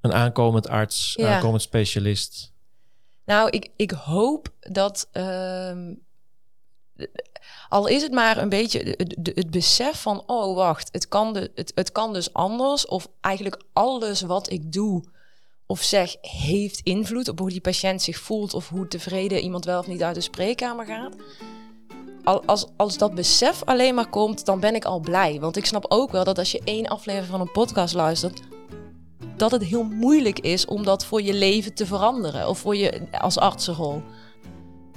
Een 0.00 0.12
aankomend 0.12 0.68
arts, 0.68 1.18
aankomend 1.18 1.62
specialist? 1.62 2.52
Nou, 3.24 3.50
ik, 3.50 3.70
ik 3.76 3.90
hoop 3.90 4.48
dat. 4.60 5.08
Uh, 5.12 5.72
al 7.68 7.86
is 7.86 8.02
het 8.02 8.12
maar 8.12 8.36
een 8.36 8.48
beetje 8.48 8.94
het, 8.96 9.30
het, 9.34 9.50
besef 9.50 10.02
van: 10.02 10.22
oh, 10.26 10.56
wacht, 10.56 10.88
het 10.92 11.08
kan, 11.08 11.32
de, 11.32 11.50
het, 11.54 11.72
het 11.74 11.92
kan 11.92 12.12
dus 12.12 12.32
anders. 12.32 12.86
Of 12.86 13.08
eigenlijk 13.20 13.62
alles 13.72 14.20
wat 14.20 14.50
ik 14.50 14.72
doe 14.72 15.04
of 15.66 15.82
zeg 15.82 16.16
heeft 16.20 16.80
invloed 16.80 17.28
op 17.28 17.38
hoe 17.38 17.50
die 17.50 17.60
patiënt 17.60 18.02
zich 18.02 18.18
voelt. 18.18 18.54
Of 18.54 18.68
hoe 18.68 18.88
tevreden 18.88 19.40
iemand 19.40 19.64
wel 19.64 19.78
of 19.78 19.86
niet 19.86 20.02
uit 20.02 20.14
de 20.14 20.20
spreekkamer 20.20 20.86
gaat. 20.86 21.14
Als, 22.24 22.66
als 22.76 22.98
dat 22.98 23.14
besef 23.14 23.62
alleen 23.64 23.94
maar 23.94 24.08
komt, 24.08 24.44
dan 24.44 24.60
ben 24.60 24.74
ik 24.74 24.84
al 24.84 25.00
blij. 25.00 25.40
Want 25.40 25.56
ik 25.56 25.66
snap 25.66 25.84
ook 25.88 26.12
wel 26.12 26.24
dat 26.24 26.38
als 26.38 26.52
je 26.52 26.60
één 26.64 26.86
aflevering 26.86 27.30
van 27.30 27.40
een 27.40 27.52
podcast 27.52 27.94
luistert, 27.94 28.40
dat 29.36 29.50
het 29.50 29.64
heel 29.64 29.84
moeilijk 29.84 30.38
is 30.38 30.64
om 30.64 30.84
dat 30.84 31.04
voor 31.04 31.22
je 31.22 31.34
leven 31.34 31.74
te 31.74 31.86
veranderen 31.86 32.48
of 32.48 32.58
voor 32.58 32.76
je 32.76 33.00
als 33.10 33.38
artsenrol. 33.38 34.02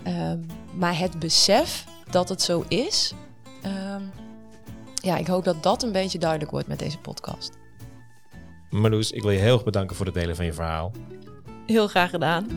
Um, 0.07 0.45
maar 0.73 0.97
het 0.97 1.19
besef 1.19 1.85
dat 2.09 2.29
het 2.29 2.41
zo 2.41 2.63
is, 2.67 3.13
um, 3.65 4.11
ja, 4.93 5.17
ik 5.17 5.27
hoop 5.27 5.43
dat 5.43 5.63
dat 5.63 5.83
een 5.83 5.91
beetje 5.91 6.19
duidelijk 6.19 6.51
wordt 6.51 6.67
met 6.67 6.79
deze 6.79 6.97
podcast. 6.97 7.57
Marloes, 8.69 9.11
ik 9.11 9.21
wil 9.21 9.31
je 9.31 9.39
heel 9.39 9.53
erg 9.53 9.63
bedanken 9.63 9.95
voor 9.95 10.05
het 10.05 10.15
delen 10.15 10.35
van 10.35 10.45
je 10.45 10.53
verhaal. 10.53 10.91
Heel 11.65 11.87
graag 11.87 12.09
gedaan. 12.09 12.47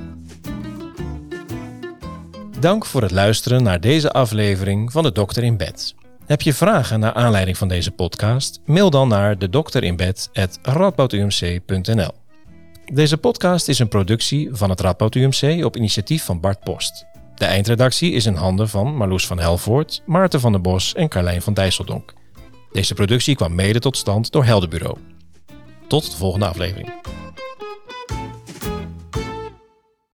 Dank 2.60 2.86
voor 2.86 3.02
het 3.02 3.10
luisteren 3.10 3.62
naar 3.62 3.80
deze 3.80 4.10
aflevering 4.10 4.92
van 4.92 5.02
de 5.02 5.12
Dokter 5.12 5.42
in 5.42 5.56
Bed. 5.56 5.94
Heb 6.26 6.40
je 6.40 6.54
vragen 6.54 7.00
naar 7.00 7.12
aanleiding 7.12 7.58
van 7.58 7.68
deze 7.68 7.90
podcast? 7.90 8.60
Mail 8.64 8.90
dan 8.90 9.08
naar 9.08 9.38
de 9.38 9.48
dokterinbed@radboudumc.nl. 9.48 12.10
Deze 12.92 13.16
podcast 13.16 13.68
is 13.68 13.78
een 13.78 13.88
productie 13.88 14.48
van 14.52 14.70
het 14.70 14.80
Radboud 14.80 15.14
UMC 15.14 15.64
op 15.64 15.76
initiatief 15.76 16.24
van 16.24 16.40
Bart 16.40 16.60
Post. 16.60 17.06
De 17.34 17.44
eindredactie 17.44 18.12
is 18.12 18.26
in 18.26 18.34
handen 18.34 18.68
van 18.68 18.96
Marloes 18.96 19.26
van 19.26 19.38
Helvoort, 19.38 20.02
Maarten 20.06 20.40
van 20.40 20.52
der 20.52 20.60
Bos 20.60 20.94
en 20.94 21.08
Carlijn 21.08 21.42
van 21.42 21.54
Dijsseldonk. 21.54 22.12
Deze 22.72 22.94
productie 22.94 23.36
kwam 23.36 23.54
mede 23.54 23.78
tot 23.78 23.96
stand 23.96 24.32
door 24.32 24.44
Heldenbureau. 24.44 24.96
Tot 25.88 26.10
de 26.10 26.16
volgende 26.16 26.46
aflevering. 26.46 26.92